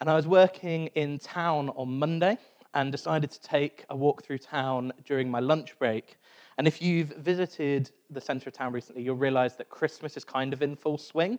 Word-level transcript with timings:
And 0.03 0.11
I 0.11 0.15
was 0.15 0.27
working 0.27 0.89
in 0.89 1.19
town 1.19 1.71
on 1.71 1.99
Monday 1.99 2.37
and 2.75 2.93
decided 2.93 3.31
to 3.31 3.41
take 3.41 3.87
a 3.89 3.97
walk 3.97 4.23
through 4.23 4.39
town 4.39 4.93
during 5.07 5.31
my 5.31 5.41
lunch 5.41 5.79
break. 5.79 6.19
And 6.59 6.67
if 6.67 6.83
you've 6.83 7.09
visited 7.17 7.91
the 8.11 8.21
centre 8.21 8.49
of 8.49 8.53
town 8.53 8.73
recently, 8.73 9.03
you'll 9.03 9.17
realise 9.17 9.55
that 9.55 9.71
Christmas 9.71 10.17
is 10.17 10.25
kind 10.25 10.53
of 10.53 10.61
in 10.61 10.77
full 10.77 10.99
swing. 10.99 11.39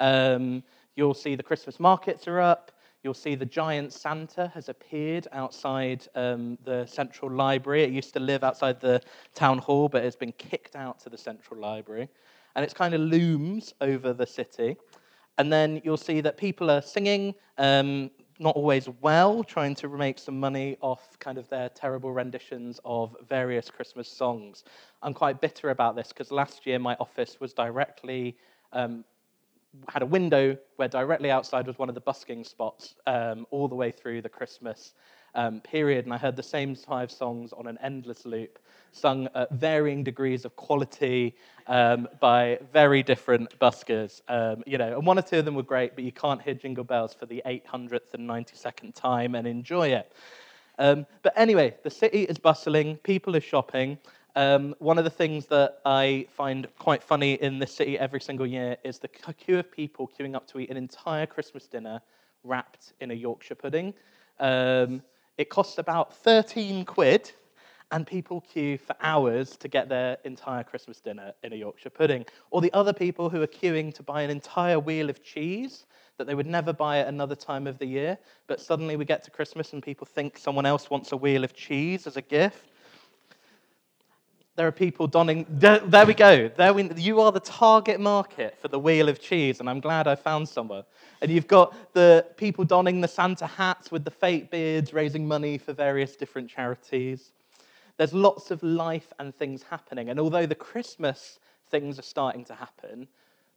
Um, 0.00 0.62
you'll 0.96 1.14
see 1.14 1.34
the 1.36 1.42
Christmas 1.42 1.78
markets 1.78 2.26
are 2.26 2.40
up. 2.40 2.72
You'll 3.02 3.14
see 3.14 3.34
the 3.34 3.46
giant 3.46 3.92
Santa 3.92 4.48
has 4.48 4.68
appeared 4.68 5.26
outside 5.32 6.06
um, 6.14 6.58
the 6.64 6.84
central 6.84 7.30
library. 7.30 7.82
It 7.82 7.90
used 7.90 8.12
to 8.14 8.20
live 8.20 8.44
outside 8.44 8.78
the 8.80 9.00
town 9.34 9.58
hall, 9.58 9.88
but 9.88 10.04
it's 10.04 10.16
been 10.16 10.32
kicked 10.32 10.76
out 10.76 10.98
to 11.00 11.08
the 11.08 11.16
central 11.16 11.58
library. 11.58 12.08
And 12.54 12.64
it's 12.64 12.74
kind 12.74 12.92
of 12.92 13.00
looms 13.00 13.72
over 13.80 14.12
the 14.12 14.26
city. 14.26 14.76
And 15.38 15.50
then 15.50 15.80
you'll 15.84 15.96
see 15.96 16.20
that 16.20 16.36
people 16.36 16.70
are 16.70 16.82
singing, 16.82 17.34
um, 17.56 18.10
not 18.38 18.56
always 18.56 18.88
well, 19.00 19.42
trying 19.42 19.74
to 19.76 19.88
make 19.88 20.18
some 20.18 20.38
money 20.38 20.76
off 20.82 21.18
kind 21.20 21.38
of 21.38 21.48
their 21.48 21.70
terrible 21.70 22.12
renditions 22.12 22.80
of 22.84 23.16
various 23.26 23.70
Christmas 23.70 24.08
songs. 24.08 24.64
I'm 25.02 25.14
quite 25.14 25.40
bitter 25.40 25.70
about 25.70 25.96
this 25.96 26.08
because 26.08 26.30
last 26.30 26.66
year 26.66 26.78
my 26.78 26.96
office 27.00 27.40
was 27.40 27.54
directly 27.54 28.36
um, 28.72 29.04
had 29.88 30.02
a 30.02 30.06
window 30.06 30.56
where 30.76 30.88
directly 30.88 31.30
outside 31.30 31.66
was 31.66 31.78
one 31.78 31.88
of 31.88 31.94
the 31.94 32.00
busking 32.00 32.44
spots 32.44 32.94
um, 33.06 33.46
all 33.50 33.68
the 33.68 33.74
way 33.74 33.90
through 33.90 34.22
the 34.22 34.28
Christmas 34.28 34.94
um, 35.34 35.60
period, 35.60 36.06
and 36.06 36.14
I 36.14 36.18
heard 36.18 36.36
the 36.36 36.42
same 36.42 36.74
five 36.74 37.10
songs 37.10 37.52
on 37.52 37.66
an 37.66 37.78
endless 37.82 38.26
loop, 38.26 38.58
sung 38.92 39.28
at 39.34 39.50
varying 39.52 40.02
degrees 40.02 40.44
of 40.44 40.56
quality 40.56 41.36
um, 41.68 42.08
by 42.18 42.58
very 42.72 43.02
different 43.02 43.56
buskers. 43.60 44.22
Um, 44.28 44.64
you 44.66 44.76
know, 44.76 44.96
and 44.96 45.06
one 45.06 45.18
or 45.18 45.22
two 45.22 45.38
of 45.38 45.44
them 45.44 45.54
were 45.54 45.62
great, 45.62 45.94
but 45.94 46.02
you 46.02 46.12
can't 46.12 46.42
hear 46.42 46.54
Jingle 46.54 46.84
Bells 46.84 47.14
for 47.14 47.26
the 47.26 47.42
800th 47.46 48.14
and 48.14 48.28
92nd 48.28 48.94
time 48.94 49.36
and 49.36 49.46
enjoy 49.46 49.88
it. 49.88 50.12
Um, 50.78 51.06
but 51.22 51.32
anyway, 51.36 51.76
the 51.84 51.90
city 51.90 52.22
is 52.22 52.38
bustling, 52.38 52.96
people 52.96 53.36
are 53.36 53.40
shopping. 53.40 53.98
Um, 54.36 54.74
one 54.78 54.98
of 54.98 55.04
the 55.04 55.10
things 55.10 55.46
that 55.46 55.80
I 55.84 56.26
find 56.30 56.68
quite 56.78 57.02
funny 57.02 57.34
in 57.34 57.58
this 57.58 57.74
city 57.74 57.98
every 57.98 58.20
single 58.20 58.46
year 58.46 58.76
is 58.84 58.98
the 58.98 59.08
queue 59.08 59.58
of 59.58 59.70
people 59.72 60.08
queuing 60.18 60.34
up 60.34 60.46
to 60.48 60.60
eat 60.60 60.70
an 60.70 60.76
entire 60.76 61.26
Christmas 61.26 61.66
dinner 61.66 62.00
wrapped 62.44 62.92
in 63.00 63.10
a 63.10 63.14
Yorkshire 63.14 63.56
pudding. 63.56 63.92
Um, 64.38 65.02
it 65.36 65.48
costs 65.48 65.78
about 65.78 66.14
13 66.14 66.84
quid, 66.84 67.32
and 67.92 68.06
people 68.06 68.40
queue 68.42 68.78
for 68.78 68.94
hours 69.00 69.56
to 69.56 69.68
get 69.68 69.88
their 69.88 70.16
entire 70.24 70.62
Christmas 70.62 71.00
dinner 71.00 71.32
in 71.42 71.52
a 71.52 71.56
Yorkshire 71.56 71.90
pudding. 71.90 72.24
Or 72.50 72.60
the 72.60 72.72
other 72.72 72.92
people 72.92 73.28
who 73.28 73.42
are 73.42 73.48
queuing 73.48 73.92
to 73.94 74.02
buy 74.02 74.22
an 74.22 74.30
entire 74.30 74.78
wheel 74.78 75.10
of 75.10 75.22
cheese 75.24 75.86
that 76.18 76.26
they 76.26 76.34
would 76.34 76.46
never 76.46 76.72
buy 76.72 76.98
at 76.98 77.08
another 77.08 77.34
time 77.34 77.66
of 77.66 77.78
the 77.78 77.86
year, 77.86 78.18
but 78.46 78.60
suddenly 78.60 78.94
we 78.94 79.06
get 79.06 79.24
to 79.24 79.30
Christmas 79.30 79.72
and 79.72 79.82
people 79.82 80.06
think 80.06 80.36
someone 80.36 80.66
else 80.66 80.90
wants 80.90 81.12
a 81.12 81.16
wheel 81.16 81.44
of 81.44 81.54
cheese 81.54 82.06
as 82.06 82.18
a 82.18 82.22
gift. 82.22 82.69
There 84.60 84.66
are 84.66 84.72
people 84.72 85.06
donning. 85.06 85.46
There, 85.48 86.04
we 86.04 86.12
go. 86.12 86.50
There 86.54 86.74
we, 86.74 86.92
you 86.92 87.22
are 87.22 87.32
the 87.32 87.40
target 87.40 87.98
market 87.98 88.58
for 88.60 88.68
the 88.68 88.78
wheel 88.78 89.08
of 89.08 89.18
cheese, 89.18 89.58
and 89.58 89.70
I'm 89.70 89.80
glad 89.80 90.06
I 90.06 90.14
found 90.14 90.46
someone. 90.46 90.84
And 91.22 91.30
you've 91.30 91.46
got 91.46 91.94
the 91.94 92.26
people 92.36 92.66
donning 92.66 93.00
the 93.00 93.08
Santa 93.08 93.46
hats 93.46 93.90
with 93.90 94.04
the 94.04 94.10
fake 94.10 94.50
beards, 94.50 94.92
raising 94.92 95.26
money 95.26 95.56
for 95.56 95.72
various 95.72 96.14
different 96.14 96.50
charities. 96.50 97.32
There's 97.96 98.12
lots 98.12 98.50
of 98.50 98.62
life 98.62 99.10
and 99.18 99.34
things 99.34 99.62
happening. 99.62 100.10
And 100.10 100.20
although 100.20 100.44
the 100.44 100.54
Christmas 100.54 101.38
things 101.70 101.98
are 101.98 102.02
starting 102.02 102.44
to 102.44 102.54
happen, 102.54 103.08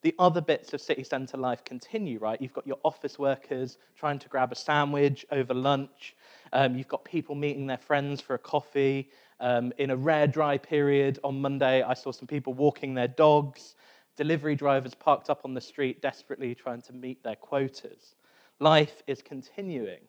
the 0.04 0.16
other 0.20 0.40
bits 0.40 0.74
of 0.74 0.80
city 0.80 1.04
centre 1.04 1.38
life 1.38 1.66
continue, 1.66 2.20
right? 2.20 2.42
You've 2.42 2.54
got 2.54 2.68
your 2.68 2.80
office 2.84 3.20
workers 3.20 3.78
trying 3.98 4.20
to 4.20 4.30
grab 4.30 4.54
a 4.54 4.56
sandwich 4.56 5.26
over 5.32 5.54
lunch. 5.54 6.16
Um, 6.54 6.78
you've 6.78 6.88
got 6.88 7.04
people 7.04 7.36
meeting 7.36 7.68
their 7.68 7.78
friends 7.78 8.22
for 8.22 8.36
a 8.36 8.40
coffee. 8.40 9.10
Um, 9.44 9.74
in 9.78 9.90
a 9.90 9.98
rare 9.98 10.26
dry 10.26 10.58
period 10.58 11.20
on 11.22 11.42
Monday, 11.42 11.82
I 11.84 11.96
saw 11.96 12.12
some 12.12 12.28
people 12.28 12.54
walking 12.54 12.94
their 12.94 13.10
dogs, 13.10 13.76
delivery 14.16 14.56
drivers 14.56 14.94
parked 14.96 15.30
up 15.30 15.42
on 15.44 15.54
the 15.54 15.60
street 15.60 16.02
desperately 16.02 16.56
trying 16.56 16.82
to 16.84 16.94
meet 16.94 17.22
their 17.24 17.36
quotas. 17.36 18.16
Life 18.62 19.04
is 19.06 19.22
continuing. 19.22 20.00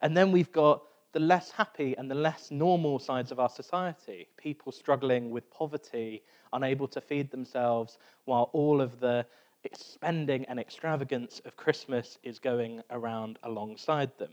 And 0.00 0.16
then 0.16 0.32
we've 0.32 0.50
got 0.52 0.84
the 1.12 1.20
less 1.20 1.50
happy 1.50 1.96
and 1.98 2.10
the 2.10 2.14
less 2.14 2.50
normal 2.50 2.98
sides 2.98 3.30
of 3.30 3.38
our 3.38 3.50
society 3.50 4.26
people 4.38 4.72
struggling 4.72 5.28
with 5.28 5.50
poverty, 5.50 6.22
unable 6.54 6.88
to 6.88 7.00
feed 7.02 7.30
themselves, 7.30 7.98
while 8.24 8.48
all 8.54 8.80
of 8.80 9.00
the 9.00 9.26
spending 9.74 10.46
and 10.46 10.58
extravagance 10.58 11.42
of 11.44 11.56
Christmas 11.56 12.16
is 12.22 12.38
going 12.38 12.80
around 12.88 13.38
alongside 13.42 14.16
them. 14.16 14.32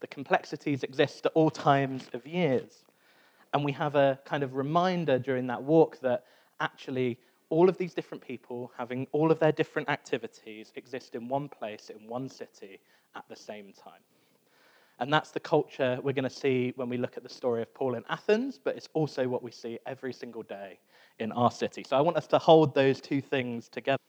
The 0.00 0.08
complexities 0.08 0.82
exist 0.82 1.26
at 1.26 1.32
all 1.36 1.50
times 1.50 2.08
of 2.14 2.26
years. 2.26 2.82
And 3.54 3.64
we 3.64 3.72
have 3.72 3.94
a 3.94 4.18
kind 4.24 4.42
of 4.42 4.54
reminder 4.54 5.18
during 5.18 5.46
that 5.46 5.62
walk 5.62 6.00
that 6.00 6.24
actually 6.60 7.18
all 7.50 7.68
of 7.68 7.78
these 7.78 7.94
different 7.94 8.22
people 8.22 8.72
having 8.76 9.06
all 9.12 9.30
of 9.30 9.38
their 9.38 9.52
different 9.52 9.88
activities 9.88 10.72
exist 10.74 11.14
in 11.14 11.28
one 11.28 11.48
place, 11.48 11.88
in 11.88 12.08
one 12.08 12.28
city 12.28 12.80
at 13.14 13.24
the 13.28 13.36
same 13.36 13.72
time. 13.72 14.02
And 14.98 15.12
that's 15.12 15.30
the 15.30 15.40
culture 15.40 15.98
we're 16.02 16.12
going 16.12 16.24
to 16.24 16.30
see 16.30 16.72
when 16.76 16.88
we 16.88 16.96
look 16.96 17.16
at 17.16 17.22
the 17.22 17.28
story 17.28 17.62
of 17.62 17.72
Paul 17.74 17.94
in 17.94 18.04
Athens, 18.08 18.58
but 18.62 18.76
it's 18.76 18.88
also 18.92 19.28
what 19.28 19.42
we 19.42 19.50
see 19.50 19.78
every 19.86 20.12
single 20.12 20.42
day 20.42 20.78
in 21.20 21.30
our 21.32 21.50
city. 21.50 21.84
So 21.86 21.96
I 21.96 22.00
want 22.00 22.16
us 22.16 22.26
to 22.28 22.38
hold 22.38 22.74
those 22.74 23.00
two 23.00 23.20
things 23.20 23.68
together. 23.68 24.02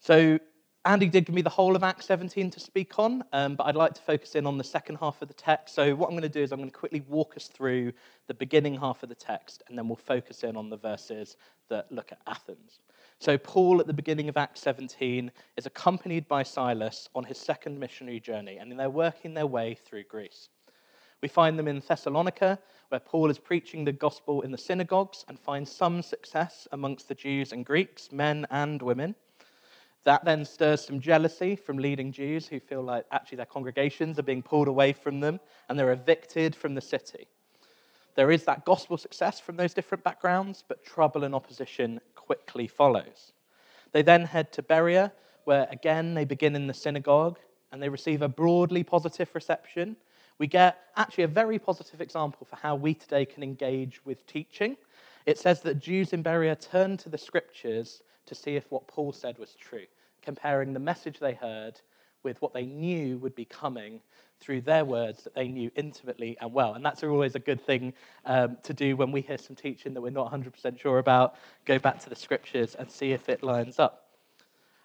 So 0.00 0.38
Andy 0.88 1.06
did 1.06 1.26
give 1.26 1.34
me 1.34 1.42
the 1.42 1.50
whole 1.50 1.76
of 1.76 1.84
Acts 1.84 2.06
17 2.06 2.50
to 2.50 2.58
speak 2.58 2.98
on, 2.98 3.22
um, 3.34 3.56
but 3.56 3.64
I'd 3.64 3.76
like 3.76 3.92
to 3.92 4.00
focus 4.00 4.34
in 4.36 4.46
on 4.46 4.56
the 4.56 4.64
second 4.64 4.96
half 4.96 5.20
of 5.20 5.28
the 5.28 5.34
text. 5.34 5.74
So, 5.74 5.94
what 5.94 6.06
I'm 6.06 6.12
going 6.12 6.22
to 6.22 6.30
do 6.30 6.42
is 6.42 6.50
I'm 6.50 6.60
going 6.60 6.70
to 6.70 6.74
quickly 6.74 7.02
walk 7.08 7.36
us 7.36 7.48
through 7.48 7.92
the 8.26 8.32
beginning 8.32 8.74
half 8.74 9.02
of 9.02 9.10
the 9.10 9.14
text, 9.14 9.62
and 9.68 9.76
then 9.76 9.86
we'll 9.86 9.96
focus 9.96 10.44
in 10.44 10.56
on 10.56 10.70
the 10.70 10.78
verses 10.78 11.36
that 11.68 11.92
look 11.92 12.10
at 12.10 12.20
Athens. 12.26 12.80
So, 13.18 13.36
Paul 13.36 13.80
at 13.80 13.86
the 13.86 13.92
beginning 13.92 14.30
of 14.30 14.38
Acts 14.38 14.62
17 14.62 15.30
is 15.58 15.66
accompanied 15.66 16.26
by 16.26 16.42
Silas 16.42 17.10
on 17.14 17.22
his 17.22 17.36
second 17.36 17.78
missionary 17.78 18.18
journey, 18.18 18.56
and 18.56 18.80
they're 18.80 18.88
working 18.88 19.34
their 19.34 19.46
way 19.46 19.74
through 19.74 20.04
Greece. 20.04 20.48
We 21.20 21.28
find 21.28 21.58
them 21.58 21.68
in 21.68 21.82
Thessalonica, 21.86 22.58
where 22.88 23.00
Paul 23.00 23.28
is 23.28 23.38
preaching 23.38 23.84
the 23.84 23.92
gospel 23.92 24.40
in 24.40 24.52
the 24.52 24.56
synagogues 24.56 25.26
and 25.28 25.38
finds 25.38 25.70
some 25.70 26.00
success 26.00 26.66
amongst 26.72 27.08
the 27.08 27.14
Jews 27.14 27.52
and 27.52 27.66
Greeks, 27.66 28.10
men 28.10 28.46
and 28.50 28.80
women. 28.80 29.14
That 30.04 30.24
then 30.24 30.44
stirs 30.44 30.84
some 30.84 31.00
jealousy 31.00 31.56
from 31.56 31.78
leading 31.78 32.12
Jews 32.12 32.46
who 32.46 32.60
feel 32.60 32.82
like 32.82 33.04
actually 33.10 33.36
their 33.36 33.46
congregations 33.46 34.18
are 34.18 34.22
being 34.22 34.42
pulled 34.42 34.68
away 34.68 34.92
from 34.92 35.20
them 35.20 35.40
and 35.68 35.78
they're 35.78 35.92
evicted 35.92 36.54
from 36.54 36.74
the 36.74 36.80
city. 36.80 37.26
There 38.14 38.30
is 38.30 38.44
that 38.44 38.64
gospel 38.64 38.96
success 38.96 39.38
from 39.38 39.56
those 39.56 39.74
different 39.74 40.02
backgrounds, 40.02 40.64
but 40.66 40.84
trouble 40.84 41.24
and 41.24 41.34
opposition 41.34 42.00
quickly 42.14 42.66
follows. 42.66 43.32
They 43.92 44.02
then 44.02 44.24
head 44.24 44.52
to 44.52 44.62
Berea, 44.62 45.12
where 45.44 45.68
again 45.70 46.14
they 46.14 46.24
begin 46.24 46.56
in 46.56 46.66
the 46.66 46.74
synagogue 46.74 47.38
and 47.70 47.82
they 47.82 47.88
receive 47.88 48.22
a 48.22 48.28
broadly 48.28 48.82
positive 48.82 49.30
reception. 49.34 49.96
We 50.38 50.46
get 50.46 50.78
actually 50.96 51.24
a 51.24 51.28
very 51.28 51.58
positive 51.58 52.00
example 52.00 52.46
for 52.48 52.56
how 52.56 52.76
we 52.76 52.94
today 52.94 53.24
can 53.24 53.42
engage 53.42 54.04
with 54.04 54.26
teaching. 54.26 54.76
It 55.26 55.38
says 55.38 55.60
that 55.62 55.78
Jews 55.78 56.12
in 56.12 56.22
Berea 56.22 56.56
turned 56.56 56.98
to 57.00 57.08
the 57.08 57.18
scriptures 57.18 58.02
to 58.28 58.34
see 58.34 58.56
if 58.56 58.70
what 58.70 58.86
Paul 58.86 59.12
said 59.12 59.38
was 59.38 59.54
true 59.54 59.86
comparing 60.22 60.72
the 60.72 60.80
message 60.80 61.18
they 61.18 61.34
heard 61.34 61.80
with 62.22 62.40
what 62.42 62.52
they 62.52 62.66
knew 62.66 63.18
would 63.18 63.34
be 63.34 63.44
coming 63.44 64.00
through 64.40 64.60
their 64.60 64.84
words 64.84 65.24
that 65.24 65.34
they 65.34 65.48
knew 65.48 65.70
intimately 65.76 66.36
and 66.40 66.52
well. 66.52 66.74
And 66.74 66.84
that's 66.84 67.02
always 67.02 67.34
a 67.34 67.40
good 67.40 67.64
thing 67.64 67.92
um, 68.24 68.56
to 68.62 68.74
do 68.74 68.96
when 68.96 69.10
we 69.10 69.20
hear 69.20 69.38
some 69.38 69.56
teaching 69.56 69.94
that 69.94 70.00
we're 70.00 70.10
not 70.10 70.32
100% 70.32 70.78
sure 70.78 70.98
about. 70.98 71.36
Go 71.64 71.78
back 71.78 71.98
to 72.00 72.10
the 72.10 72.16
scriptures 72.16 72.74
and 72.74 72.90
see 72.90 73.12
if 73.12 73.28
it 73.28 73.42
lines 73.42 73.78
up. 73.78 74.08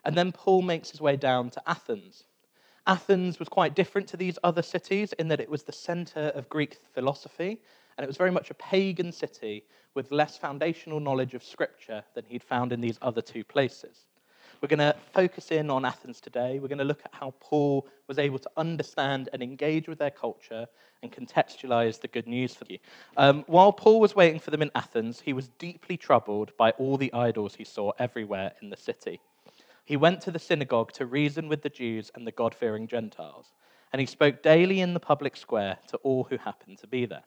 And 0.05 0.15
then 0.15 0.31
Paul 0.31 0.61
makes 0.61 0.91
his 0.91 1.01
way 1.01 1.15
down 1.15 1.49
to 1.51 1.61
Athens. 1.67 2.23
Athens 2.85 3.39
was 3.39 3.47
quite 3.47 3.75
different 3.75 4.07
to 4.09 4.17
these 4.17 4.37
other 4.43 4.61
cities 4.61 5.13
in 5.13 5.27
that 5.29 5.39
it 5.39 5.49
was 5.49 5.63
the 5.63 5.71
center 5.71 6.31
of 6.35 6.49
Greek 6.49 6.77
philosophy, 6.93 7.61
and 7.97 8.03
it 8.03 8.07
was 8.07 8.17
very 8.17 8.31
much 8.31 8.49
a 8.51 8.55
pagan 8.55 9.11
city 9.11 9.63
with 9.95 10.11
less 10.11 10.37
foundational 10.37 10.99
knowledge 10.99 11.33
of 11.33 11.43
scripture 11.43 12.03
than 12.15 12.25
he'd 12.25 12.43
found 12.43 12.73
in 12.73 12.81
these 12.81 12.97
other 13.01 13.21
two 13.21 13.43
places. 13.43 14.05
We're 14.61 14.69
going 14.69 14.79
to 14.79 14.95
focus 15.13 15.51
in 15.51 15.69
on 15.69 15.83
Athens 15.83 16.21
today. 16.21 16.59
We're 16.59 16.69
going 16.69 16.77
to 16.77 16.85
look 16.85 17.01
at 17.03 17.13
how 17.13 17.33
Paul 17.41 17.85
was 18.07 18.17
able 18.17 18.39
to 18.39 18.49
understand 18.55 19.27
and 19.33 19.43
engage 19.43 19.89
with 19.89 19.99
their 19.99 20.09
culture 20.09 20.67
and 21.01 21.11
contextualize 21.11 21.99
the 21.99 22.07
good 22.07 22.27
news 22.27 22.55
for 22.55 22.65
you. 22.69 22.79
Um, 23.17 23.43
while 23.47 23.73
Paul 23.73 23.99
was 23.99 24.15
waiting 24.15 24.39
for 24.39 24.51
them 24.51 24.61
in 24.61 24.71
Athens, 24.73 25.19
he 25.19 25.33
was 25.33 25.49
deeply 25.59 25.97
troubled 25.97 26.55
by 26.57 26.71
all 26.71 26.95
the 26.95 27.13
idols 27.13 27.55
he 27.55 27.65
saw 27.65 27.91
everywhere 27.99 28.53
in 28.61 28.69
the 28.69 28.77
city. 28.77 29.19
He 29.83 29.97
went 29.97 30.21
to 30.21 30.31
the 30.31 30.39
synagogue 30.39 30.93
to 30.93 31.05
reason 31.05 31.49
with 31.49 31.61
the 31.61 31.69
Jews 31.69 32.09
and 32.15 32.25
the 32.25 32.31
God 32.31 32.55
fearing 32.55 32.87
Gentiles, 32.87 33.51
and 33.91 33.99
he 33.99 34.05
spoke 34.05 34.41
daily 34.41 34.79
in 34.79 34.93
the 34.93 34.99
public 34.99 35.35
square 35.35 35.77
to 35.87 35.97
all 35.97 36.23
who 36.23 36.37
happened 36.37 36.77
to 36.77 36.87
be 36.87 37.05
there. 37.05 37.23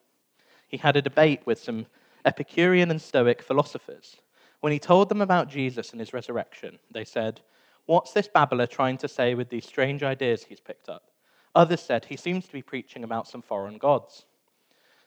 He 0.66 0.76
had 0.76 0.96
a 0.96 1.02
debate 1.02 1.40
with 1.46 1.58
some 1.58 1.86
Epicurean 2.24 2.90
and 2.90 3.00
Stoic 3.00 3.42
philosophers 3.42 4.16
when 4.60 4.72
he 4.72 4.78
told 4.78 5.08
them 5.08 5.20
about 5.20 5.48
Jesus 5.48 5.92
and 5.92 6.00
his 6.00 6.12
resurrection, 6.12 6.78
they 6.90 7.04
said, 7.04 7.40
What's 7.84 8.12
this 8.12 8.28
babbler 8.28 8.66
trying 8.66 8.96
to 8.98 9.08
say 9.08 9.34
with 9.34 9.48
these 9.48 9.66
strange 9.66 10.02
ideas 10.02 10.44
he's 10.44 10.60
picked 10.60 10.88
up? 10.88 11.10
Others 11.54 11.82
said, 11.82 12.04
He 12.04 12.16
seems 12.16 12.46
to 12.46 12.52
be 12.52 12.62
preaching 12.62 13.04
about 13.04 13.28
some 13.28 13.42
foreign 13.42 13.78
gods. 13.78 14.24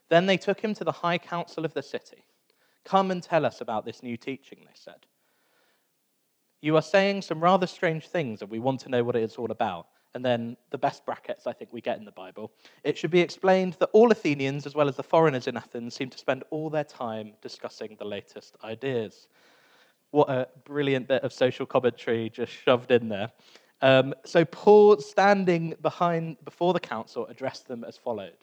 Then 0.08 0.26
they 0.26 0.38
took 0.38 0.62
him 0.62 0.74
to 0.76 0.84
the 0.84 0.92
high 0.92 1.18
council 1.18 1.66
of 1.66 1.74
the 1.74 1.84
city. 1.84 2.24
Come 2.86 3.12
and 3.12 3.22
tell 3.22 3.46
us 3.46 3.62
about 3.62 3.86
this 3.86 4.02
new 4.02 4.18
teaching, 4.18 4.60
they 4.62 4.76
said. 4.76 5.06
You 6.62 6.76
are 6.78 6.82
saying 6.82 7.24
some 7.24 7.44
rather 7.44 7.68
strange 7.68 8.08
things, 8.08 8.42
and 8.42 8.50
we 8.50 8.60
want 8.60 8.80
to 8.82 8.90
know 8.90 9.04
what 9.04 9.16
it 9.16 9.24
is 9.24 9.36
all 9.36 9.52
about. 9.52 9.88
And 10.16 10.26
then 10.26 10.58
the 10.72 10.78
best 10.78 11.06
brackets 11.06 11.46
I 11.46 11.54
think 11.54 11.72
we 11.72 11.82
get 11.82 12.00
in 12.00 12.06
the 12.06 12.12
Bible. 12.12 12.52
It 12.84 12.98
should 12.98 13.12
be 13.12 13.20
explained 13.20 13.74
that 13.80 13.90
all 13.94 14.12
Athenians, 14.12 14.66
as 14.66 14.74
well 14.74 14.90
as 14.90 14.96
the 14.96 15.04
foreigners 15.04 15.48
in 15.48 15.56
Athens, 15.56 15.94
seem 15.94 16.10
to 16.10 16.18
spend 16.18 16.44
all 16.50 16.70
their 16.70 16.84
time 16.84 17.34
discussing 17.42 17.96
the 18.00 18.06
latest 18.06 18.58
ideas. 18.64 19.28
What 20.12 20.30
a 20.30 20.48
brilliant 20.66 21.08
bit 21.08 21.24
of 21.24 21.32
social 21.32 21.68
commentary 21.68 22.32
just 22.32 22.52
shoved 22.52 22.90
in 22.92 23.10
there. 23.10 23.32
Um, 23.82 24.14
so 24.26 24.44
Paul, 24.44 24.98
standing 24.98 25.76
behind 25.82 26.38
before 26.44 26.74
the 26.74 26.80
council, 26.80 27.28
addressed 27.28 27.68
them 27.68 27.84
as 27.84 27.96
followed: 27.96 28.38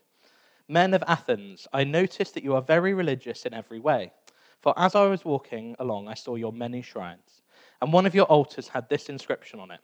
Men 0.68 0.94
of 0.94 1.02
Athens, 1.06 1.66
I 1.72 1.82
notice 1.82 2.30
that 2.30 2.44
you 2.44 2.54
are 2.54 2.62
very 2.62 2.94
religious 2.94 3.44
in 3.44 3.52
every 3.52 3.80
way. 3.80 4.12
For 4.60 4.72
as 4.78 4.94
I 4.94 5.06
was 5.06 5.24
walking 5.24 5.76
along, 5.80 6.08
I 6.08 6.14
saw 6.14 6.36
your 6.36 6.52
many 6.52 6.80
shrines, 6.80 7.42
and 7.82 7.92
one 7.92 8.06
of 8.06 8.14
your 8.14 8.26
altars 8.26 8.68
had 8.68 8.88
this 8.88 9.08
inscription 9.08 9.58
on 9.58 9.72
it: 9.72 9.80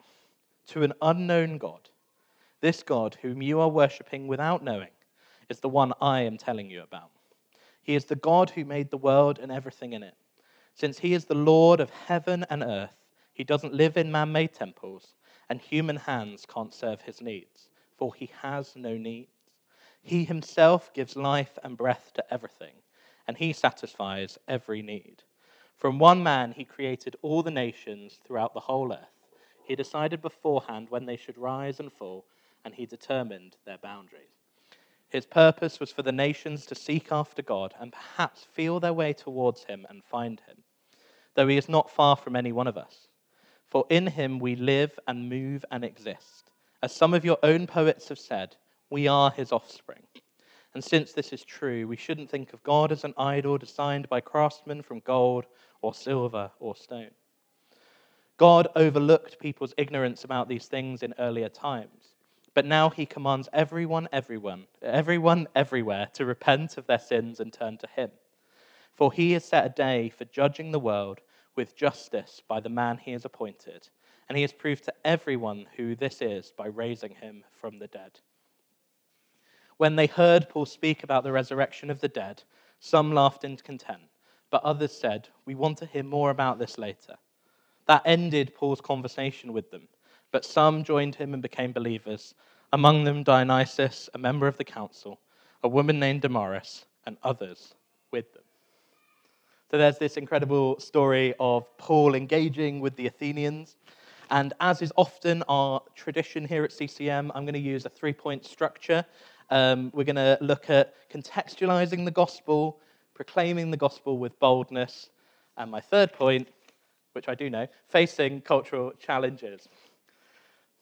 To 0.69 0.83
an 0.83 0.93
unknown 1.03 1.59
God. 1.59 1.91
This 2.61 2.83
God, 2.83 3.17
whom 3.21 3.43
you 3.43 3.61
are 3.61 3.69
worshipping 3.69 4.29
without 4.29 4.63
knowing, 4.63 4.91
is 5.49 5.61
the 5.61 5.69
one 5.69 5.93
I 6.01 6.21
am 6.21 6.39
telling 6.39 6.71
you 6.71 6.83
about. 6.83 7.11
He 7.83 7.95
is 7.95 8.05
the 8.05 8.17
God 8.17 8.51
who 8.51 8.65
made 8.65 8.91
the 8.91 8.97
world 8.97 9.39
and 9.41 9.51
everything 9.51 9.93
in 9.93 10.03
it. 10.03 10.15
Since 10.75 10.99
he 10.99 11.13
is 11.15 11.25
the 11.25 11.35
Lord 11.35 11.81
of 11.81 11.91
heaven 11.91 12.47
and 12.49 12.63
earth, 12.63 12.97
he 13.35 13.45
doesn't 13.45 13.75
live 13.75 13.97
in 13.97 14.13
man 14.13 14.33
made 14.33 14.55
temples, 14.55 15.15
and 15.49 15.61
human 15.61 15.97
hands 15.97 16.47
can't 16.47 16.73
serve 16.73 17.03
his 17.03 17.21
needs, 17.21 17.69
for 17.97 18.15
he 18.15 18.31
has 18.41 18.75
no 18.77 18.97
needs. 18.97 19.29
He 20.03 20.25
himself 20.25 20.93
gives 20.95 21.17
life 21.17 21.59
and 21.63 21.77
breath 21.77 22.13
to 22.15 22.33
everything, 22.33 22.75
and 23.27 23.37
he 23.37 23.53
satisfies 23.53 24.39
every 24.49 24.83
need. 24.83 25.23
From 25.77 25.99
one 25.99 26.23
man, 26.23 26.53
he 26.53 26.65
created 26.65 27.17
all 27.23 27.43
the 27.43 27.51
nations 27.51 28.19
throughout 28.25 28.55
the 28.55 28.61
whole 28.61 28.93
earth. 28.93 29.12
He 29.65 29.77
decided 29.77 30.21
beforehand 30.21 30.89
when 30.91 31.07
they 31.07 31.17
should 31.17 31.39
rise 31.39 31.81
and 31.81 31.93
fall, 31.93 32.27
and 32.65 32.75
he 32.75 32.87
determined 32.87 33.57
their 33.65 33.79
boundaries. 33.79 34.29
His 35.09 35.27
purpose 35.27 35.79
was 35.79 35.93
for 35.93 36.03
the 36.03 36.13
nations 36.13 36.65
to 36.67 36.75
seek 36.75 37.13
after 37.13 37.43
God 37.43 37.75
and 37.79 37.93
perhaps 37.93 38.45
feel 38.45 38.81
their 38.81 38.95
way 38.95 39.13
towards 39.13 39.65
him 39.65 39.87
and 39.91 40.03
find 40.03 40.41
him, 40.47 40.65
though 41.35 41.49
he 41.49 41.59
is 41.59 41.69
not 41.69 41.91
far 41.91 42.17
from 42.17 42.35
any 42.35 42.51
one 42.51 42.67
of 42.67 42.79
us. 42.79 43.09
For 43.69 43.87
in 43.91 44.07
him 44.07 44.39
we 44.39 44.57
live 44.57 44.99
and 45.07 45.29
move 45.29 45.65
and 45.71 45.85
exist. 45.85 46.51
As 46.83 46.95
some 46.95 47.15
of 47.15 47.25
your 47.25 47.39
own 47.43 47.67
poets 47.67 48.09
have 48.09 48.19
said, 48.19 48.57
we 48.91 49.07
are 49.07 49.31
his 49.31 49.53
offspring. 49.53 50.03
And 50.75 50.83
since 50.83 51.13
this 51.13 51.33
is 51.33 51.45
true, 51.45 51.87
we 51.87 51.97
shouldn't 51.97 52.31
think 52.31 52.53
of 52.53 52.63
God 52.63 52.91
as 52.91 53.05
an 53.05 53.15
idol 53.19 53.59
designed 53.59 54.09
by 54.09 54.21
craftsmen 54.21 54.83
from 54.83 55.01
gold 55.01 55.47
or 55.83 55.95
silver 55.95 56.51
or 56.59 56.75
stone. 56.75 57.11
God 58.43 58.67
overlooked 58.75 59.39
people's 59.39 59.73
ignorance 59.77 60.25
about 60.25 60.49
these 60.49 60.67
things 60.67 61.05
in 61.05 61.15
earlier 61.21 61.49
times. 61.49 62.17
But 62.55 62.67
now 62.67 62.91
he 62.91 63.07
commands 63.07 63.49
everyone, 63.53 64.09
everyone, 64.11 64.67
everyone, 64.83 65.47
everywhere 65.55 66.09
to 66.15 66.27
repent 66.27 66.77
of 66.77 66.89
their 66.89 66.99
sins 66.99 67.39
and 67.39 67.53
turn 67.53 67.79
to 67.79 67.87
him. 67.95 68.11
For 68.95 69.13
he 69.13 69.31
has 69.35 69.45
set 69.45 69.65
a 69.65 69.69
day 69.69 70.09
for 70.09 70.25
judging 70.25 70.73
the 70.73 70.81
world 70.81 71.21
with 71.55 71.77
justice 71.77 72.43
by 72.49 72.59
the 72.59 72.69
man 72.69 72.99
he 72.99 73.13
has 73.13 73.25
appointed, 73.25 73.89
and 74.29 74.37
he 74.37 74.43
has 74.43 74.53
proved 74.53 74.83
to 74.87 74.95
everyone 75.05 75.67
who 75.77 75.95
this 75.95 76.21
is 76.21 76.51
by 76.51 76.67
raising 76.67 77.13
him 77.13 77.45
from 77.53 77.79
the 77.79 77.87
dead. 77.87 78.19
When 79.77 79.95
they 79.95 80.09
heard 80.09 80.49
Paul 80.49 80.67
speak 80.67 81.05
about 81.05 81.23
the 81.23 81.31
resurrection 81.31 81.91
of 81.91 82.01
the 82.01 82.09
dead, 82.09 82.43
some 82.81 83.13
laughed 83.13 83.45
in 83.45 83.57
contempt, 83.59 84.09
but 84.51 84.65
others 84.65 84.91
said, 84.91 85.29
We 85.47 85.55
want 85.55 85.79
to 85.79 85.87
hear 85.87 86.03
more 86.03 86.31
about 86.31 86.59
this 86.59 86.77
later. 86.77 87.15
That 87.87 88.03
ended 88.05 88.55
Paul's 88.55 88.81
conversation 88.81 89.53
with 89.53 89.71
them 89.71 89.89
but 90.33 90.45
some 90.45 90.83
joined 90.83 91.15
him 91.15 91.35
and 91.35 91.43
became 91.43 91.73
believers, 91.73 92.35
among 92.73 93.05
them 93.05 93.23
Dionysius, 93.23 94.09
a 94.15 94.19
member 94.19 94.49
of 94.49 94.57
the 94.57 94.65
council, 94.65 95.21
a 95.63 95.69
woman 95.69 96.01
named 96.01 96.23
Damaris, 96.23 96.87
and 97.07 97.17
others 97.23 97.75
with 98.11 98.33
them. 98.33 98.43
So 99.71 99.79
there's 99.79 99.99
this 99.99 100.17
incredible 100.17 100.81
story 100.81 101.35
of 101.39 101.65
Paul 101.79 102.15
engaging 102.15 102.81
with 102.81 102.97
the 102.97 103.07
Athenians. 103.07 103.77
And 104.31 104.55
as 104.61 104.83
is 104.83 104.93
often 104.97 105.43
our 105.49 105.83
tradition 105.95 106.47
here 106.47 106.65
at 106.65 106.73
CCM, 106.73 107.31
I'm 107.35 107.45
going 107.45 107.55
to 107.55 107.61
use 107.61 107.85
a 107.85 107.91
three 107.91 108.13
point 108.13 108.45
structure. 108.45 109.05
Um, 109.51 109.91
we're 109.95 110.05
going 110.05 110.17
to 110.17 110.39
look 110.41 110.71
at 110.71 110.95
contextualizing 111.11 112.05
the 112.05 112.11
gospel, 112.11 112.81
proclaiming 113.15 113.71
the 113.71 113.77
gospel 113.77 114.19
with 114.19 114.39
boldness, 114.39 115.11
and 115.59 115.71
my 115.71 115.81
third 115.81 116.13
point, 116.15 116.49
which 117.13 117.29
I 117.29 117.35
do 117.35 117.51
know, 117.51 117.67
facing 117.89 118.41
cultural 118.41 118.93
challenges. 118.99 119.69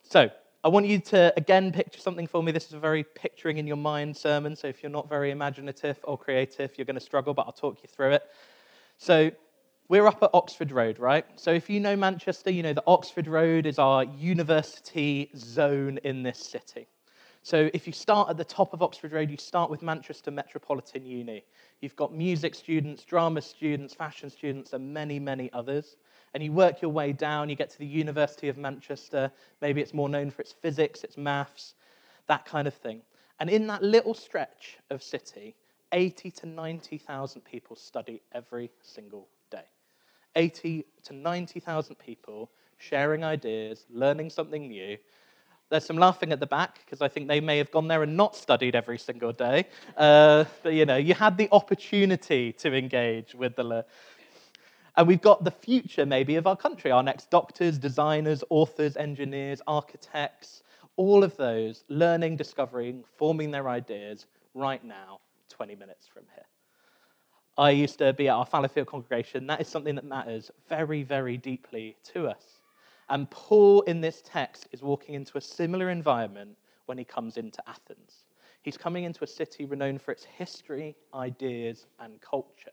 So, 0.02 0.30
I 0.62 0.68
want 0.68 0.86
you 0.86 0.98
to 0.98 1.32
again 1.38 1.72
picture 1.72 2.00
something 2.00 2.26
for 2.26 2.42
me. 2.42 2.52
This 2.52 2.66
is 2.66 2.74
a 2.74 2.78
very 2.78 3.02
picturing 3.02 3.56
in 3.56 3.66
your 3.66 3.78
mind 3.78 4.14
sermon. 4.16 4.54
So, 4.54 4.66
if 4.68 4.82
you're 4.82 4.90
not 4.90 5.08
very 5.08 5.30
imaginative 5.30 5.99
or 6.04 6.18
creative, 6.18 6.72
you're 6.76 6.84
going 6.84 6.99
to 6.99 7.00
struggle, 7.00 7.32
but 7.32 7.46
I'll 7.46 7.52
talk 7.52 7.78
you 7.82 7.88
through 7.88 8.12
it. 8.12 8.22
So, 8.99 9.30
we're 9.88 10.06
up 10.06 10.22
at 10.22 10.30
Oxford 10.34 10.70
Road, 10.70 10.99
right? 10.99 11.25
So, 11.37 11.50
if 11.50 11.70
you 11.70 11.80
know 11.80 11.96
Manchester, 11.96 12.50
you 12.50 12.62
know 12.62 12.75
that 12.75 12.84
Oxford 12.87 13.26
Road 13.26 13.66
is 13.66 13.78
our 13.78 14.04
university 14.04 15.30
zone 15.34 15.99
in 16.04 16.22
this 16.22 16.38
city. 16.38 16.87
So, 17.42 17.70
if 17.72 17.87
you 17.87 17.92
start 17.94 18.28
at 18.28 18.37
the 18.37 18.44
top 18.44 18.75
of 18.75 18.82
Oxford 18.82 19.12
Road, 19.12 19.30
you 19.30 19.38
start 19.38 19.70
with 19.70 19.80
Manchester 19.80 20.30
Metropolitan 20.30 21.06
Uni. 21.06 21.42
You've 21.80 21.96
got 21.96 22.14
music 22.14 22.54
students, 22.54 23.02
drama 23.02 23.40
students, 23.40 23.94
fashion 23.94 24.28
students, 24.28 24.75
and 24.75 24.92
many, 24.92 25.18
many 25.18 25.50
others 25.54 25.96
and 26.34 26.42
you 26.42 26.52
work 26.52 26.80
your 26.80 26.90
way 26.90 27.12
down, 27.12 27.49
you 27.49 27.56
get 27.56 27.70
to 27.70 27.78
the 27.78 27.87
University 27.87 28.49
of 28.49 28.56
Manchester. 28.56 29.30
Maybe 29.60 29.80
it's 29.80 29.94
more 29.94 30.08
known 30.08 30.30
for 30.30 30.42
its 30.42 30.52
physics, 30.52 31.02
its 31.02 31.16
maths, 31.16 31.75
that 32.28 32.44
kind 32.44 32.68
of 32.68 32.75
thing. 32.75 33.02
And 33.40 33.50
in 33.50 33.66
that 33.68 33.82
little 33.82 34.14
stretch 34.14 34.78
of 34.90 35.02
city, 35.02 35.56
80 35.92 36.30
to 36.30 36.46
90,000 36.46 37.40
people 37.42 37.75
study 37.75 38.22
every 38.32 38.70
single 38.82 39.28
day. 39.50 39.64
80 40.37 40.84
to 41.04 41.14
90,000 41.14 41.96
people 41.96 42.50
sharing 42.78 43.25
ideas, 43.25 43.87
learning 43.90 44.30
something 44.30 44.68
new. 44.68 44.96
There's 45.70 45.84
some 45.84 45.96
laughing 45.96 46.32
at 46.32 46.40
the 46.40 46.46
back 46.46 46.80
because 46.84 47.00
I 47.00 47.08
think 47.08 47.28
they 47.28 47.40
may 47.40 47.58
have 47.58 47.70
gone 47.70 47.88
there 47.88 48.02
and 48.02 48.16
not 48.16 48.34
studied 48.34 48.75
every 48.75 48.99
single 48.99 49.32
day. 49.32 49.66
Uh, 49.96 50.44
but 50.62 50.72
you 50.72 50.84
know, 50.84 50.96
you 50.96 51.14
had 51.14 51.37
the 51.37 51.49
opportunity 51.52 52.52
to 52.54 52.75
engage 52.75 53.34
with 53.34 53.56
the, 53.56 53.84
and 54.97 55.06
we've 55.06 55.20
got 55.20 55.44
the 55.44 55.50
future, 55.50 56.06
maybe, 56.06 56.37
of 56.37 56.47
our 56.47 56.56
country 56.56 56.90
our 56.90 57.02
next 57.02 57.30
doctors, 57.30 57.78
designers, 57.78 58.42
authors, 58.50 58.97
engineers, 58.97 59.61
architects, 59.66 60.62
all 60.97 61.25
of 61.25 61.37
those 61.37 61.85
learning, 61.88 62.37
discovering, 62.37 63.04
forming 63.16 63.50
their 63.50 63.68
ideas 63.68 64.26
right 64.54 64.85
now, 64.85 65.20
20 65.49 65.75
minutes 65.76 66.06
from 66.06 66.25
here. 66.35 66.44
I 67.59 67.70
used 67.70 67.99
to 67.99 68.12
be 68.12 68.28
at 68.28 68.35
our 68.35 68.47
Fallowfield 68.47 68.87
congregation. 68.87 69.47
That 69.47 69.61
is 69.61 69.68
something 69.68 69.94
that 69.97 70.04
matters 70.04 70.50
very, 70.68 71.02
very 71.02 71.37
deeply 71.37 71.97
to 72.12 72.26
us. 72.28 72.61
And 73.09 73.30
Paul, 73.30 73.82
in 73.82 74.00
this 74.00 74.23
text, 74.25 74.68
is 74.73 74.82
walking 74.82 75.14
into 75.14 75.37
a 75.37 75.40
similar 75.40 75.90
environment 75.90 76.56
when 76.87 76.97
he 76.97 77.04
comes 77.04 77.37
into 77.37 77.62
Athens. 77.68 78.25
He's 78.62 78.76
coming 78.76 79.04
into 79.04 79.25
a 79.25 79.26
city 79.26 79.64
renowned 79.64 80.00
for 80.00 80.12
its 80.12 80.25
history, 80.25 80.97
ideas, 81.14 81.87
and 81.99 82.20
culture. 82.20 82.73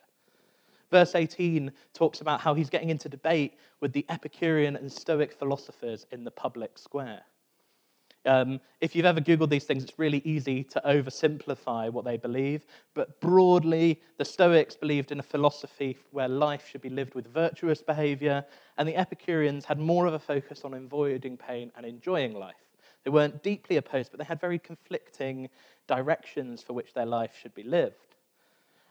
Verse 0.92 1.16
18 1.16 1.72
talks 1.94 2.22
about 2.22 2.40
how 2.40 2.54
he's 2.54 2.70
getting 2.70 2.90
into 2.90 3.10
debate 3.10 3.56
with 3.82 3.92
the 3.94 4.06
Epicurean 4.10 4.76
and 4.76 4.92
Stoic 4.92 5.34
philosophers 5.34 6.06
in 6.12 6.24
the 6.24 6.32
public 6.32 6.78
square. 6.78 7.22
Um, 8.26 8.60
if 8.82 8.96
you've 8.96 9.06
ever 9.06 9.22
Googled 9.22 9.50
these 9.50 9.64
things, 9.64 9.84
it's 9.84 9.98
really 9.98 10.22
easy 10.26 10.64
to 10.66 10.82
oversimplify 10.86 11.92
what 11.92 12.04
they 12.04 12.18
believe. 12.18 12.66
But 12.94 13.22
broadly, 13.22 14.02
the 14.18 14.26
Stoics 14.26 14.76
believed 14.76 15.12
in 15.12 15.20
a 15.20 15.24
philosophy 15.24 15.98
where 16.12 16.28
life 16.28 16.68
should 16.70 16.82
be 16.82 16.90
lived 16.90 17.16
with 17.16 17.28
virtuous 17.34 17.82
behavior, 17.82 18.46
and 18.78 18.88
the 18.88 18.98
Epicureans 18.98 19.64
had 19.64 19.80
more 19.80 20.06
of 20.08 20.14
a 20.14 20.20
focus 20.20 20.64
on 20.66 20.74
avoiding 20.74 21.38
pain 21.38 21.72
and 21.78 21.86
enjoying 21.86 22.34
life. 22.34 22.56
They 23.06 23.12
weren't 23.12 23.44
deeply 23.44 23.78
opposed, 23.78 24.12
but 24.12 24.20
they 24.20 24.26
had 24.26 24.42
very 24.42 24.60
conflicting 24.60 25.50
directions 25.88 26.62
for 26.62 26.74
which 26.74 26.94
their 26.94 27.06
life 27.06 27.32
should 27.42 27.56
be 27.56 27.64
lived. 27.64 28.07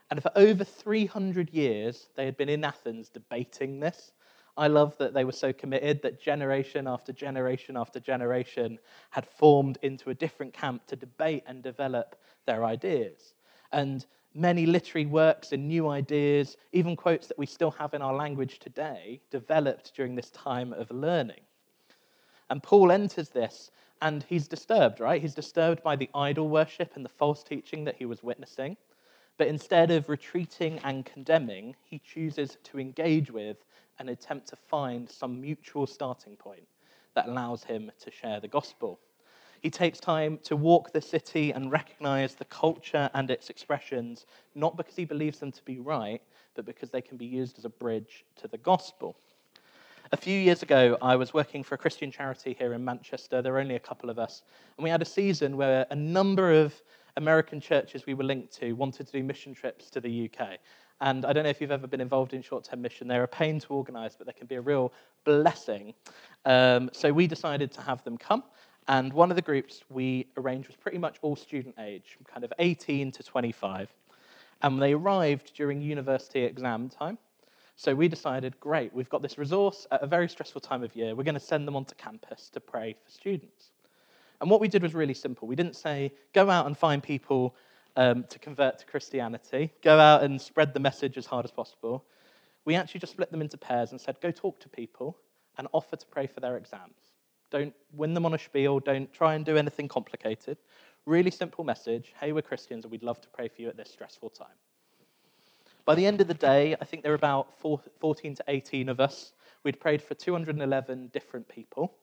And 0.09 0.21
for 0.21 0.31
over 0.35 0.63
300 0.63 1.49
years, 1.49 2.07
they 2.15 2.25
had 2.25 2.37
been 2.37 2.49
in 2.49 2.63
Athens 2.63 3.09
debating 3.09 3.79
this. 3.79 4.11
I 4.55 4.67
love 4.67 4.97
that 4.97 5.13
they 5.13 5.25
were 5.25 5.31
so 5.31 5.53
committed 5.53 6.01
that 6.01 6.21
generation 6.21 6.87
after 6.87 7.13
generation 7.13 7.77
after 7.77 7.99
generation 7.99 8.79
had 9.11 9.25
formed 9.25 9.77
into 9.83 10.09
a 10.09 10.15
different 10.15 10.53
camp 10.53 10.87
to 10.87 10.95
debate 10.95 11.43
and 11.45 11.61
develop 11.61 12.15
their 12.45 12.65
ideas. 12.65 13.35
And 13.71 14.05
many 14.33 14.65
literary 14.65 15.05
works 15.05 15.51
and 15.51 15.67
new 15.67 15.89
ideas, 15.89 16.57
even 16.71 16.95
quotes 16.95 17.27
that 17.27 17.37
we 17.37 17.45
still 17.45 17.71
have 17.71 17.93
in 17.93 18.01
our 18.01 18.15
language 18.15 18.59
today, 18.59 19.21
developed 19.29 19.93
during 19.95 20.15
this 20.15 20.31
time 20.31 20.73
of 20.73 20.89
learning. 20.89 21.41
And 22.49 22.63
Paul 22.63 22.91
enters 22.91 23.29
this 23.29 23.71
and 24.01 24.23
he's 24.23 24.47
disturbed, 24.47 24.99
right? 24.99 25.21
He's 25.21 25.35
disturbed 25.35 25.83
by 25.83 25.95
the 25.95 26.09
idol 26.15 26.49
worship 26.49 26.95
and 26.95 27.03
the 27.03 27.09
false 27.09 27.43
teaching 27.43 27.83
that 27.85 27.95
he 27.95 28.05
was 28.05 28.23
witnessing. 28.23 28.77
But 29.37 29.47
instead 29.47 29.91
of 29.91 30.09
retreating 30.09 30.79
and 30.83 31.05
condemning, 31.05 31.75
he 31.83 31.99
chooses 31.99 32.57
to 32.63 32.79
engage 32.79 33.29
with 33.31 33.57
and 33.99 34.09
attempt 34.09 34.47
to 34.49 34.55
find 34.55 35.09
some 35.09 35.39
mutual 35.39 35.85
starting 35.87 36.35
point 36.35 36.67
that 37.15 37.27
allows 37.27 37.63
him 37.63 37.91
to 37.99 38.11
share 38.11 38.39
the 38.39 38.47
gospel. 38.47 38.99
He 39.61 39.69
takes 39.69 39.99
time 39.99 40.39
to 40.43 40.55
walk 40.55 40.91
the 40.91 41.01
city 41.01 41.51
and 41.51 41.71
recognize 41.71 42.35
the 42.35 42.45
culture 42.45 43.09
and 43.13 43.31
its 43.31 43.49
expressions, 43.49 44.25
not 44.53 44.77
because 44.77 44.95
he 44.95 45.05
believes 45.05 45.39
them 45.39 45.51
to 45.51 45.63
be 45.63 45.79
right, 45.79 46.21
but 46.55 46.65
because 46.65 46.91
they 46.91 47.01
can 47.01 47.17
be 47.17 47.25
used 47.25 47.57
as 47.57 47.65
a 47.65 47.69
bridge 47.69 48.23
to 48.37 48.47
the 48.47 48.57
gospel. 48.59 49.15
A 50.11 50.17
few 50.17 50.39
years 50.39 50.63
ago, 50.63 50.97
I 51.01 51.15
was 51.15 51.33
working 51.33 51.63
for 51.63 51.75
a 51.75 51.77
Christian 51.77 52.11
charity 52.11 52.55
here 52.57 52.73
in 52.73 52.85
Manchester. 52.85 53.41
There 53.41 53.51
were 53.51 53.59
only 53.59 53.75
a 53.75 53.79
couple 53.79 54.09
of 54.09 54.17
us. 54.17 54.41
And 54.77 54.83
we 54.83 54.89
had 54.89 55.01
a 55.01 55.05
season 55.05 55.57
where 55.57 55.85
a 55.89 55.95
number 55.95 56.53
of 56.53 56.81
American 57.17 57.59
churches 57.59 58.05
we 58.05 58.13
were 58.13 58.23
linked 58.23 58.53
to 58.59 58.73
wanted 58.73 59.07
to 59.07 59.11
do 59.11 59.23
mission 59.23 59.53
trips 59.53 59.89
to 59.89 59.99
the 59.99 60.29
UK. 60.29 60.59
And 61.01 61.25
I 61.25 61.33
don't 61.33 61.43
know 61.43 61.49
if 61.49 61.61
you've 61.61 61.71
ever 61.71 61.87
been 61.87 62.01
involved 62.01 62.33
in 62.33 62.41
short 62.41 62.63
term 62.63 62.81
mission. 62.81 63.07
They're 63.07 63.23
a 63.23 63.27
pain 63.27 63.59
to 63.59 63.73
organize, 63.73 64.15
but 64.15 64.25
they 64.25 64.33
can 64.33 64.47
be 64.47 64.55
a 64.55 64.61
real 64.61 64.93
blessing. 65.25 65.93
Um, 66.45 66.89
so 66.93 67.11
we 67.11 67.27
decided 67.27 67.71
to 67.73 67.81
have 67.81 68.03
them 68.03 68.17
come. 68.17 68.43
And 68.87 69.11
one 69.11 69.29
of 69.29 69.35
the 69.35 69.41
groups 69.41 69.83
we 69.89 70.27
arranged 70.37 70.69
was 70.69 70.77
pretty 70.77 70.97
much 70.97 71.17
all 71.21 71.35
student 71.35 71.75
age, 71.77 72.17
kind 72.25 72.43
of 72.43 72.53
18 72.57 73.11
to 73.11 73.23
25. 73.23 73.93
And 74.61 74.81
they 74.81 74.93
arrived 74.93 75.53
during 75.55 75.81
university 75.81 76.43
exam 76.43 76.89
time. 76.89 77.17
So 77.75 77.93
we 77.93 78.07
decided, 78.07 78.59
great, 78.59 78.91
we've 78.91 79.09
got 79.09 79.21
this 79.21 79.37
resource 79.37 79.85
at 79.91 80.01
a 80.01 80.07
very 80.07 80.27
stressful 80.27 80.61
time 80.61 80.83
of 80.83 80.95
year. 80.95 81.13
We're 81.13 81.23
going 81.23 81.35
to 81.35 81.39
send 81.39 81.67
them 81.67 81.75
onto 81.75 81.93
campus 81.93 82.49
to 82.53 82.59
pray 82.59 82.95
for 83.03 83.11
students. 83.11 83.71
And 84.41 84.49
what 84.49 84.59
we 84.59 84.67
did 84.67 84.83
was 84.83 84.93
really 84.93 85.13
simple. 85.13 85.47
We 85.47 85.55
didn't 85.55 85.75
say, 85.75 86.11
go 86.33 86.49
out 86.49 86.67
and 86.67 86.77
find 86.77 87.01
people 87.01 87.55
um, 87.95 88.23
to 88.29 88.39
convert 88.39 88.77
to 88.79 88.85
Christianity, 88.85 89.73
go 89.81 89.99
out 89.99 90.23
and 90.23 90.39
spread 90.39 90.73
the 90.73 90.79
message 90.79 91.17
as 91.17 91.25
hard 91.25 91.45
as 91.45 91.51
possible. 91.51 92.05
We 92.65 92.75
actually 92.75 92.99
just 92.99 93.13
split 93.13 93.31
them 93.31 93.41
into 93.41 93.57
pairs 93.57 93.91
and 93.91 93.99
said, 93.99 94.21
go 94.21 94.29
talk 94.29 94.59
to 94.59 94.69
people 94.69 95.17
and 95.57 95.67
offer 95.71 95.95
to 95.95 96.05
pray 96.05 96.27
for 96.27 96.39
their 96.39 96.57
exams. 96.57 97.15
Don't 97.49 97.73
win 97.93 98.13
them 98.13 98.25
on 98.25 98.33
a 98.33 98.37
spiel, 98.37 98.79
don't 98.79 99.11
try 99.13 99.33
and 99.33 99.45
do 99.45 99.57
anything 99.57 99.87
complicated. 99.87 100.57
Really 101.05 101.31
simple 101.31 101.63
message 101.63 102.13
hey, 102.19 102.33
we're 102.33 102.41
Christians 102.41 102.83
and 102.83 102.91
we'd 102.91 103.03
love 103.03 103.21
to 103.21 103.29
pray 103.29 103.47
for 103.47 103.61
you 103.61 103.69
at 103.69 103.77
this 103.77 103.89
stressful 103.89 104.29
time. 104.29 104.47
By 105.85 105.95
the 105.95 106.05
end 106.05 106.19
of 106.19 106.27
the 106.27 106.33
day, 106.33 106.75
I 106.81 106.85
think 106.85 107.01
there 107.01 107.13
were 107.13 107.15
about 107.15 107.57
14 107.61 108.35
to 108.35 108.43
18 108.49 108.89
of 108.89 108.99
us. 108.99 109.31
We'd 109.63 109.79
prayed 109.79 110.01
for 110.01 110.15
211 110.15 111.07
different 111.13 111.47
people. 111.47 111.93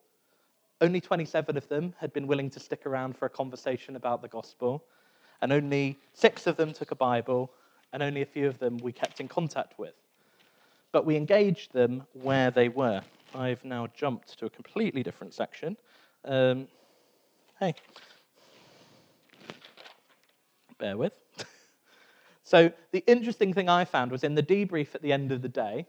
Only 0.81 1.01
27 1.01 1.57
of 1.57 1.69
them 1.69 1.95
had 1.99 2.13
been 2.13 2.27
willing 2.27 2.51
to 2.51 2.61
stick 2.61 2.87
around 2.87 3.17
for 3.17 3.27
a 3.27 3.31
conversation 3.31 3.97
about 3.97 4.23
the 4.23 4.29
gospel 4.29 4.85
and 5.45 5.53
only 5.53 5.99
six 6.15 6.47
of 6.47 6.57
them 6.57 6.73
took 6.73 6.91
a 6.91 6.95
Bible, 6.95 7.51
and 7.93 8.03
only 8.03 8.23
a 8.23 8.27
few 8.27 8.47
of 8.47 8.59
them 8.59 8.79
we 8.79 8.93
kept 8.93 9.21
in 9.21 9.29
contact 9.29 9.79
with. 9.79 9.93
But 10.91 11.05
we 11.05 11.17
engaged 11.17 11.75
them 11.75 12.07
where 12.15 12.51
they 12.51 12.71
were. 12.71 13.03
I've 13.35 13.63
now 13.63 13.89
jumped 13.95 14.39
to 14.39 14.47
a 14.47 14.51
completely 14.51 15.03
different 15.03 15.35
section. 15.35 15.77
Um, 16.25 16.67
hey, 17.61 17.75
bear 20.79 20.97
with. 20.97 21.13
so, 22.45 22.73
the 22.93 23.05
interesting 23.07 23.53
thing 23.53 23.69
I 23.69 23.85
found 23.85 24.13
was 24.13 24.25
in 24.25 24.35
the 24.35 24.43
debrief 24.43 24.95
at 24.95 25.03
the 25.03 25.13
end 25.13 25.31
of 25.31 25.43
the 25.43 25.49
day, 25.51 25.87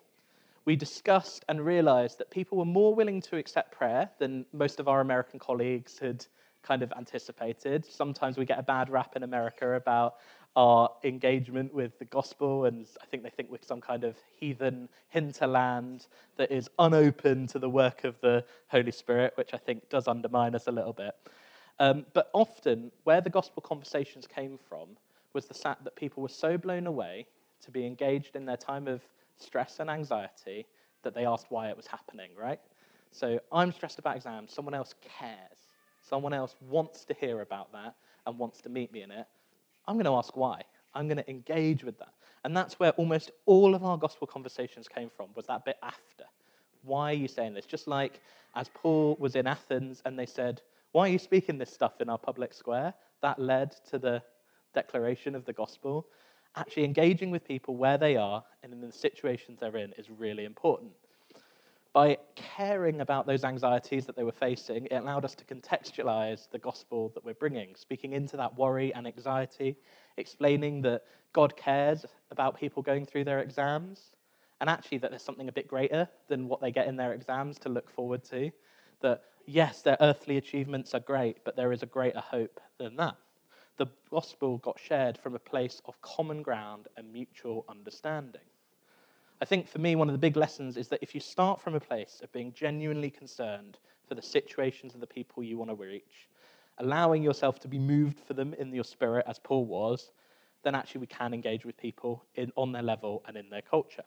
we 0.65 0.75
discussed 0.75 1.45
and 1.47 1.63
realized 1.63 2.17
that 2.17 2.31
people 2.31 2.57
were 2.57 2.65
more 2.65 2.93
willing 2.93 3.21
to 3.21 3.37
accept 3.37 3.71
prayer 3.71 4.09
than 4.19 4.45
most 4.51 4.79
of 4.79 4.87
our 4.87 5.01
American 5.01 5.39
colleagues 5.39 5.99
had 5.99 6.25
kind 6.63 6.81
of 6.81 6.91
anticipated. 6.97 7.85
Sometimes 7.85 8.37
we 8.37 8.45
get 8.45 8.57
a 8.57 8.63
bad 8.63 8.89
rap 8.89 9.15
in 9.15 9.23
America 9.23 9.75
about 9.75 10.15
our 10.55 10.89
engagement 11.03 11.73
with 11.73 11.99
the 11.99 12.05
gospel, 12.05 12.65
and 12.65 12.87
I 13.01 13.05
think 13.05 13.23
they 13.23 13.29
think 13.29 13.51
we're 13.51 13.59
some 13.61 13.81
kind 13.81 14.03
of 14.03 14.15
heathen 14.39 14.89
hinterland 15.09 16.07
that 16.37 16.51
is 16.51 16.69
unopen 16.79 17.45
to 17.47 17.59
the 17.59 17.69
work 17.69 18.03
of 18.03 18.19
the 18.21 18.43
Holy 18.67 18.91
Spirit, 18.91 19.33
which 19.35 19.53
I 19.53 19.57
think 19.57 19.87
does 19.89 20.07
undermine 20.07 20.55
us 20.55 20.67
a 20.67 20.71
little 20.71 20.93
bit. 20.93 21.13
Um, 21.77 22.05
but 22.13 22.29
often, 22.33 22.91
where 23.03 23.21
the 23.21 23.29
gospel 23.29 23.61
conversations 23.61 24.25
came 24.27 24.57
from 24.69 24.87
was 25.33 25.45
the 25.45 25.53
fact 25.53 25.83
that 25.83 25.95
people 25.95 26.23
were 26.23 26.29
so 26.29 26.57
blown 26.57 26.87
away 26.87 27.27
to 27.61 27.71
be 27.71 27.85
engaged 27.85 28.35
in 28.35 28.45
their 28.45 28.57
time 28.57 28.87
of 28.87 29.01
stress 29.37 29.79
and 29.79 29.89
anxiety 29.89 30.65
that 31.03 31.13
they 31.13 31.25
asked 31.25 31.47
why 31.49 31.69
it 31.69 31.77
was 31.77 31.87
happening, 31.87 32.31
right? 32.39 32.59
So 33.11 33.39
I'm 33.51 33.71
stressed 33.71 33.99
about 33.99 34.15
exams, 34.15 34.53
someone 34.53 34.73
else 34.73 34.93
cares 35.01 35.65
someone 36.07 36.33
else 36.33 36.55
wants 36.61 37.03
to 37.05 37.13
hear 37.13 37.41
about 37.41 37.71
that 37.73 37.95
and 38.25 38.37
wants 38.37 38.61
to 38.61 38.69
meet 38.69 38.91
me 38.91 39.01
in 39.01 39.11
it, 39.11 39.25
I'm 39.87 39.95
going 39.95 40.05
to 40.05 40.15
ask 40.15 40.35
why. 40.37 40.61
I'm 40.93 41.07
going 41.07 41.17
to 41.17 41.29
engage 41.29 41.83
with 41.83 41.97
that. 41.99 42.13
And 42.43 42.55
that's 42.55 42.79
where 42.79 42.91
almost 42.91 43.31
all 43.45 43.75
of 43.75 43.83
our 43.83 43.97
gospel 43.97 44.27
conversations 44.27 44.87
came 44.87 45.09
from, 45.09 45.29
was 45.35 45.47
that 45.47 45.65
bit 45.65 45.77
after. 45.83 46.25
Why 46.83 47.11
are 47.11 47.15
you 47.15 47.27
saying 47.27 47.55
this? 47.55 47.65
Just 47.65 47.87
like 47.87 48.21
as 48.55 48.69
Paul 48.73 49.17
was 49.19 49.35
in 49.35 49.47
Athens 49.47 50.01
and 50.05 50.17
they 50.17 50.27
said, 50.27 50.61
Why 50.91 51.07
are 51.07 51.11
you 51.11 51.19
speaking 51.19 51.57
this 51.57 51.73
stuff 51.73 51.99
in 52.01 52.09
our 52.09 52.19
public 52.19 52.53
square? 52.53 52.93
That 53.21 53.39
led 53.39 53.75
to 53.89 53.97
the 53.97 54.21
declaration 54.75 55.33
of 55.35 55.45
the 55.45 55.53
gospel. 55.53 56.07
Actually, 56.55 56.85
engaging 56.85 57.31
with 57.31 57.47
people 57.47 57.75
where 57.75 57.97
they 57.97 58.15
are 58.15 58.43
and 58.63 58.71
in 58.71 58.81
the 58.81 58.91
situations 58.91 59.59
they're 59.59 59.77
in 59.77 59.93
is 59.97 60.09
really 60.09 60.45
important 60.45 60.91
by 61.95 62.17
caring 62.35 62.99
about 62.99 63.25
those 63.25 63.45
anxieties 63.45 64.05
that 64.05 64.17
they 64.17 64.23
were 64.25 64.31
facing, 64.33 64.85
it 64.87 64.95
allowed 64.95 65.23
us 65.23 65.33
to 65.33 65.45
contextualize 65.45 66.49
the 66.51 66.59
gospel 66.59 67.09
that 67.15 67.23
we're 67.23 67.33
bringing, 67.35 67.73
speaking 67.73 68.11
into 68.11 68.35
that 68.35 68.53
worry 68.57 68.93
and 68.93 69.07
anxiety, 69.07 69.77
explaining 70.17 70.81
that 70.81 71.03
God 71.31 71.55
cares 71.55 72.05
about 72.31 72.59
people 72.59 72.83
going 72.83 73.05
through 73.05 73.23
their 73.23 73.39
exams, 73.39 74.11
and 74.59 74.69
actually 74.69 74.97
that 74.97 75.09
there's 75.09 75.23
something 75.23 75.47
a 75.47 75.53
bit 75.53 75.69
greater 75.69 76.05
than 76.27 76.49
what 76.49 76.59
they 76.59 76.69
get 76.69 76.87
in 76.87 76.97
their 76.97 77.13
exams 77.13 77.57
to 77.59 77.69
look 77.69 77.89
forward 77.89 78.25
to. 78.25 78.51
That, 78.99 79.21
yes, 79.45 79.81
their 79.81 79.95
earthly 80.01 80.35
achievements 80.35 80.93
are 80.93 80.99
great, 80.99 81.45
but 81.45 81.55
there 81.55 81.71
is 81.71 81.81
a 81.81 81.85
greater 81.85 82.19
hope 82.19 82.59
than 82.77 82.97
that. 82.97 83.15
The 83.77 83.87
gospel 84.09 84.57
got 84.59 84.79
shared 84.79 85.17
from 85.17 85.35
a 85.35 85.39
place 85.39 85.81
of 85.85 86.01
common 86.01 86.41
ground 86.41 86.87
and 86.95 87.11
mutual 87.11 87.65
understanding. 87.67 88.41
I 89.41 89.45
think 89.45 89.67
for 89.67 89.79
me, 89.79 89.95
one 89.95 90.07
of 90.07 90.13
the 90.13 90.19
big 90.19 90.37
lessons 90.37 90.77
is 90.77 90.87
that 90.87 91.03
if 91.03 91.13
you 91.13 91.19
start 91.19 91.61
from 91.61 91.75
a 91.75 91.79
place 91.79 92.21
of 92.23 92.31
being 92.31 92.53
genuinely 92.53 93.09
concerned 93.09 93.77
for 94.07 94.15
the 94.15 94.21
situations 94.21 94.93
of 94.93 95.01
the 95.01 95.07
people 95.07 95.43
you 95.43 95.57
want 95.57 95.71
to 95.71 95.75
reach, 95.75 96.29
allowing 96.77 97.21
yourself 97.21 97.59
to 97.59 97.67
be 97.67 97.77
moved 97.77 98.19
for 98.19 98.33
them 98.33 98.53
in 98.53 98.73
your 98.73 98.83
spirit, 98.85 99.25
as 99.27 99.39
Paul 99.39 99.65
was, 99.65 100.11
then 100.63 100.73
actually 100.73 101.01
we 101.01 101.07
can 101.07 101.33
engage 101.33 101.65
with 101.65 101.75
people 101.77 102.23
in, 102.35 102.51
on 102.55 102.71
their 102.71 102.81
level 102.81 103.23
and 103.27 103.35
in 103.35 103.49
their 103.49 103.61
culture. 103.61 104.03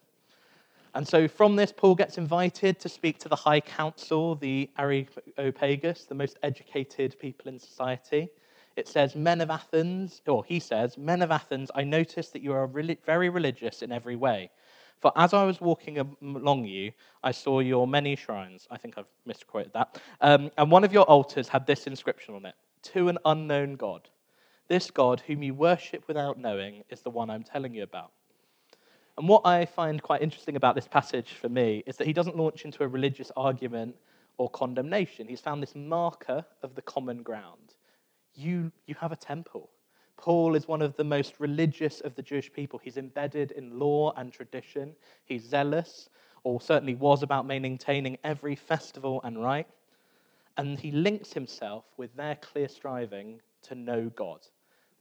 And 0.94 1.06
so 1.06 1.28
from 1.28 1.56
this, 1.56 1.72
Paul 1.76 1.94
gets 1.94 2.16
invited 2.16 2.80
to 2.80 2.88
speak 2.88 3.18
to 3.20 3.28
the 3.28 3.36
High 3.36 3.60
Council, 3.60 4.34
the 4.34 4.70
Areopagus, 4.78 6.04
the 6.04 6.14
most 6.14 6.38
educated 6.42 7.16
people 7.18 7.48
in 7.48 7.58
society. 7.58 8.30
It 8.78 8.86
says, 8.86 9.16
Men 9.16 9.40
of 9.40 9.50
Athens, 9.50 10.22
or 10.28 10.44
he 10.44 10.60
says, 10.60 10.96
Men 10.96 11.20
of 11.20 11.32
Athens, 11.32 11.68
I 11.74 11.82
notice 11.82 12.28
that 12.28 12.42
you 12.42 12.52
are 12.52 12.68
very 13.04 13.28
religious 13.28 13.82
in 13.82 13.90
every 13.90 14.14
way. 14.14 14.50
For 15.00 15.10
as 15.16 15.34
I 15.34 15.42
was 15.42 15.60
walking 15.60 15.98
along 16.22 16.64
you, 16.64 16.92
I 17.24 17.32
saw 17.32 17.58
your 17.58 17.88
many 17.88 18.14
shrines. 18.14 18.68
I 18.70 18.76
think 18.76 18.96
I've 18.96 19.10
misquoted 19.26 19.72
that. 19.72 20.00
Um, 20.20 20.52
and 20.56 20.70
one 20.70 20.84
of 20.84 20.92
your 20.92 21.02
altars 21.04 21.48
had 21.48 21.66
this 21.66 21.88
inscription 21.88 22.36
on 22.36 22.46
it 22.46 22.54
To 22.94 23.08
an 23.08 23.18
unknown 23.24 23.74
God. 23.74 24.08
This 24.68 24.92
God, 24.92 25.24
whom 25.26 25.42
you 25.42 25.54
worship 25.54 26.06
without 26.06 26.38
knowing, 26.38 26.84
is 26.88 27.00
the 27.00 27.10
one 27.10 27.30
I'm 27.30 27.42
telling 27.42 27.74
you 27.74 27.82
about. 27.82 28.12
And 29.16 29.28
what 29.28 29.44
I 29.44 29.66
find 29.66 30.00
quite 30.00 30.22
interesting 30.22 30.54
about 30.54 30.76
this 30.76 30.86
passage 30.86 31.32
for 31.32 31.48
me 31.48 31.82
is 31.84 31.96
that 31.96 32.06
he 32.06 32.12
doesn't 32.12 32.36
launch 32.36 32.64
into 32.64 32.84
a 32.84 32.88
religious 32.88 33.32
argument 33.36 33.96
or 34.36 34.48
condemnation. 34.50 35.26
He's 35.26 35.40
found 35.40 35.60
this 35.60 35.74
marker 35.74 36.44
of 36.62 36.76
the 36.76 36.82
common 36.82 37.24
ground. 37.24 37.74
You, 38.38 38.70
you 38.86 38.94
have 39.00 39.10
a 39.10 39.16
temple. 39.16 39.68
Paul 40.16 40.54
is 40.54 40.68
one 40.68 40.80
of 40.80 40.94
the 40.94 41.02
most 41.02 41.40
religious 41.40 42.00
of 42.02 42.14
the 42.14 42.22
Jewish 42.22 42.52
people. 42.52 42.78
He's 42.78 42.96
embedded 42.96 43.50
in 43.50 43.80
law 43.80 44.12
and 44.16 44.32
tradition. 44.32 44.94
He's 45.24 45.42
zealous, 45.42 46.08
or 46.44 46.60
certainly 46.60 46.94
was 46.94 47.24
about 47.24 47.46
maintaining 47.46 48.16
every 48.22 48.54
festival 48.54 49.20
and 49.24 49.42
rite. 49.42 49.66
And 50.56 50.78
he 50.78 50.92
links 50.92 51.32
himself 51.32 51.84
with 51.96 52.14
their 52.14 52.36
clear 52.36 52.68
striving 52.68 53.40
to 53.62 53.74
know 53.74 54.08
God. 54.14 54.40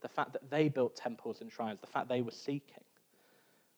The 0.00 0.08
fact 0.08 0.32
that 0.32 0.50
they 0.50 0.68
built 0.68 0.96
temples 0.96 1.40
and 1.40 1.52
shrines, 1.52 1.78
the 1.80 1.86
fact 1.86 2.08
they 2.08 2.22
were 2.22 2.32
seeking. 2.32 2.82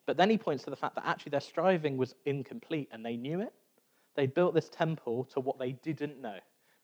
But 0.07 0.17
then 0.17 0.31
he 0.31 0.39
points 0.39 0.65
to 0.65 0.71
the 0.71 0.77
fact 0.77 0.95
that 0.95 1.07
actually 1.07 1.31
their 1.31 1.41
striving 1.41 1.99
was 1.99 2.15
incomplete 2.25 2.89
and 2.93 3.05
they 3.05 3.17
knew 3.17 3.43
it. 3.43 3.53
They 4.15 4.27
built 4.27 4.55
this 4.55 4.71
temple 4.71 5.25
to 5.35 5.41
what 5.41 5.59
they 5.59 5.73
didn't 5.73 6.21
know, 6.21 6.39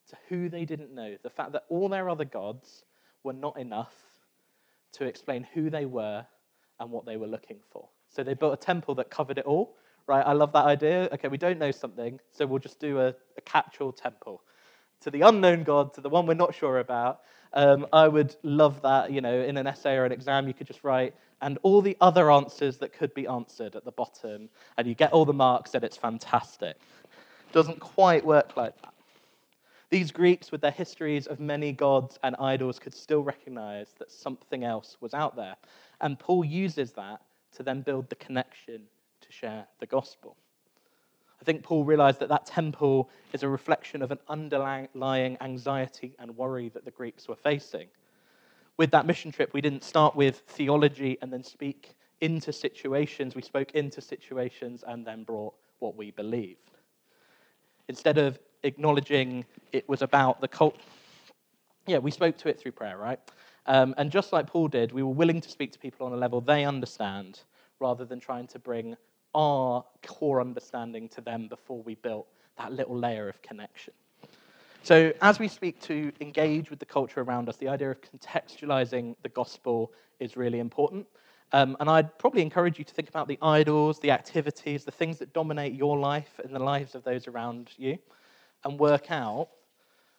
to 0.09 0.17
who 0.29 0.49
they 0.49 0.65
didn't 0.65 0.93
know. 0.93 1.15
The 1.21 1.29
fact 1.29 1.51
that 1.53 1.65
all 1.69 1.89
their 1.89 2.09
other 2.09 2.25
gods 2.25 2.83
were 3.23 3.33
not 3.33 3.57
enough 3.57 3.93
to 4.93 5.05
explain 5.05 5.47
who 5.53 5.69
they 5.69 5.85
were 5.85 6.25
and 6.79 6.91
what 6.91 7.05
they 7.05 7.17
were 7.17 7.27
looking 7.27 7.59
for. 7.71 7.89
So 8.09 8.23
they 8.23 8.33
built 8.33 8.53
a 8.53 8.57
temple 8.57 8.95
that 8.95 9.09
covered 9.09 9.37
it 9.37 9.45
all, 9.45 9.75
right? 10.07 10.25
I 10.25 10.33
love 10.33 10.53
that 10.53 10.65
idea. 10.65 11.09
Okay, 11.13 11.27
we 11.27 11.37
don't 11.37 11.59
know 11.59 11.71
something, 11.71 12.19
so 12.31 12.45
we'll 12.45 12.59
just 12.59 12.79
do 12.79 12.99
a, 12.99 13.09
a 13.37 13.41
catch 13.45 13.81
all 13.81 13.91
temple 13.91 14.41
to 15.01 15.11
the 15.11 15.21
unknown 15.21 15.63
God, 15.63 15.93
to 15.93 16.01
the 16.01 16.09
one 16.09 16.25
we're 16.25 16.33
not 16.33 16.55
sure 16.55 16.79
about. 16.79 17.21
Um, 17.53 17.87
I 17.93 18.07
would 18.07 18.35
love 18.43 18.81
that, 18.81 19.11
you 19.11 19.21
know, 19.21 19.41
in 19.41 19.57
an 19.57 19.67
essay 19.67 19.95
or 19.95 20.05
an 20.05 20.11
exam, 20.11 20.47
you 20.47 20.53
could 20.53 20.67
just 20.67 20.83
write, 20.83 21.13
and 21.41 21.57
all 21.61 21.81
the 21.81 21.95
other 22.01 22.31
answers 22.31 22.77
that 22.77 22.93
could 22.93 23.13
be 23.13 23.27
answered 23.27 23.75
at 23.75 23.85
the 23.85 23.91
bottom, 23.91 24.49
and 24.77 24.87
you 24.87 24.95
get 24.95 25.13
all 25.13 25.25
the 25.25 25.33
marks, 25.33 25.75
and 25.75 25.83
it's 25.83 25.97
fantastic. 25.97 26.77
Doesn't 27.51 27.79
quite 27.79 28.25
work 28.25 28.57
like 28.57 28.79
that. 28.81 28.93
These 29.89 30.11
Greeks, 30.11 30.51
with 30.51 30.59
their 30.61 30.71
histories 30.71 31.27
of 31.27 31.39
many 31.39 31.71
gods 31.71 32.19
and 32.21 32.35
idols, 32.39 32.77
could 32.77 32.93
still 32.93 33.23
recognize 33.23 33.93
that 33.99 34.11
something 34.11 34.65
else 34.65 34.97
was 34.99 35.13
out 35.13 35.35
there. 35.35 35.55
And 36.01 36.19
Paul 36.19 36.43
uses 36.43 36.91
that 36.93 37.21
to 37.55 37.63
then 37.63 37.81
build 37.81 38.09
the 38.09 38.15
connection 38.15 38.81
to 39.21 39.31
share 39.31 39.65
the 39.79 39.85
gospel. 39.85 40.35
I 41.39 41.45
think 41.45 41.63
Paul 41.63 41.85
realized 41.85 42.19
that 42.19 42.29
that 42.29 42.45
temple 42.45 43.09
is 43.31 43.43
a 43.43 43.47
reflection 43.47 44.01
of 44.01 44.11
an 44.11 44.19
underlying 44.27 45.37
anxiety 45.39 46.15
and 46.19 46.35
worry 46.35 46.69
that 46.69 46.83
the 46.83 46.91
Greeks 46.91 47.27
were 47.27 47.35
facing. 47.35 47.87
With 48.75 48.91
that 48.91 49.05
mission 49.05 49.31
trip, 49.31 49.53
we 49.53 49.61
didn't 49.61 49.83
start 49.83 50.15
with 50.15 50.43
theology 50.47 51.17
and 51.21 51.31
then 51.31 51.43
speak 51.43 51.95
into 52.19 52.51
situations. 52.51 53.35
We 53.35 53.41
spoke 53.41 53.71
into 53.71 54.01
situations 54.01 54.83
and 54.85 55.05
then 55.05 55.23
brought 55.23 55.53
what 55.79 55.95
we 55.95 56.11
believed. 56.11 56.71
Instead 57.87 58.17
of 58.17 58.37
acknowledging 58.67 59.45
it 59.71 59.87
was 59.89 60.01
about 60.01 60.41
the 60.41 60.47
cult, 60.47 60.77
yeah, 61.85 61.97
we 61.97 62.11
spoke 62.11 62.37
to 62.37 62.49
it 62.49 62.59
through 62.59 62.73
prayer, 62.73 62.97
right? 62.97 63.19
Um, 63.65 63.93
and 63.97 64.11
just 64.11 64.31
like 64.31 64.47
Paul 64.47 64.67
did, 64.67 64.91
we 64.91 65.03
were 65.03 65.13
willing 65.13 65.41
to 65.41 65.49
speak 65.49 65.71
to 65.73 65.79
people 65.79 66.05
on 66.05 66.13
a 66.13 66.17
level 66.17 66.41
they 66.41 66.65
understand 66.65 67.41
rather 67.79 68.05
than 68.05 68.19
trying 68.19 68.47
to 68.47 68.59
bring 68.59 68.95
our 69.35 69.83
core 70.05 70.41
understanding 70.41 71.09
to 71.09 71.21
them 71.21 71.47
before 71.47 71.81
we 71.83 71.95
built 71.95 72.27
that 72.57 72.71
little 72.71 72.97
layer 72.97 73.29
of 73.29 73.41
connection. 73.41 73.93
So, 74.83 75.11
as 75.21 75.37
we 75.37 75.47
speak 75.47 75.81
to 75.81 76.11
engage 76.21 76.69
with 76.69 76.79
the 76.79 76.85
culture 76.85 77.21
around 77.21 77.49
us, 77.49 77.57
the 77.57 77.67
idea 77.67 77.91
of 77.91 77.97
contextualizing 78.01 79.15
the 79.21 79.29
gospel 79.29 79.91
is 80.19 80.37
really 80.37 80.59
important. 80.59 81.05
Um, 81.51 81.77
and 81.79 81.89
I'd 81.89 82.17
probably 82.17 82.41
encourage 82.41 82.77
you 82.77 82.85
to 82.85 82.93
think 82.93 83.09
about 83.09 83.27
the 83.27 83.37
idols, 83.41 83.99
the 83.99 84.11
activities, 84.11 84.83
the 84.83 84.91
things 84.91 85.17
that 85.19 85.33
dominate 85.33 85.73
your 85.73 85.97
life 85.97 86.39
and 86.43 86.53
the 86.53 86.59
lives 86.59 86.95
of 86.95 87.03
those 87.03 87.27
around 87.27 87.71
you, 87.77 87.97
and 88.63 88.79
work 88.79 89.11
out 89.11 89.49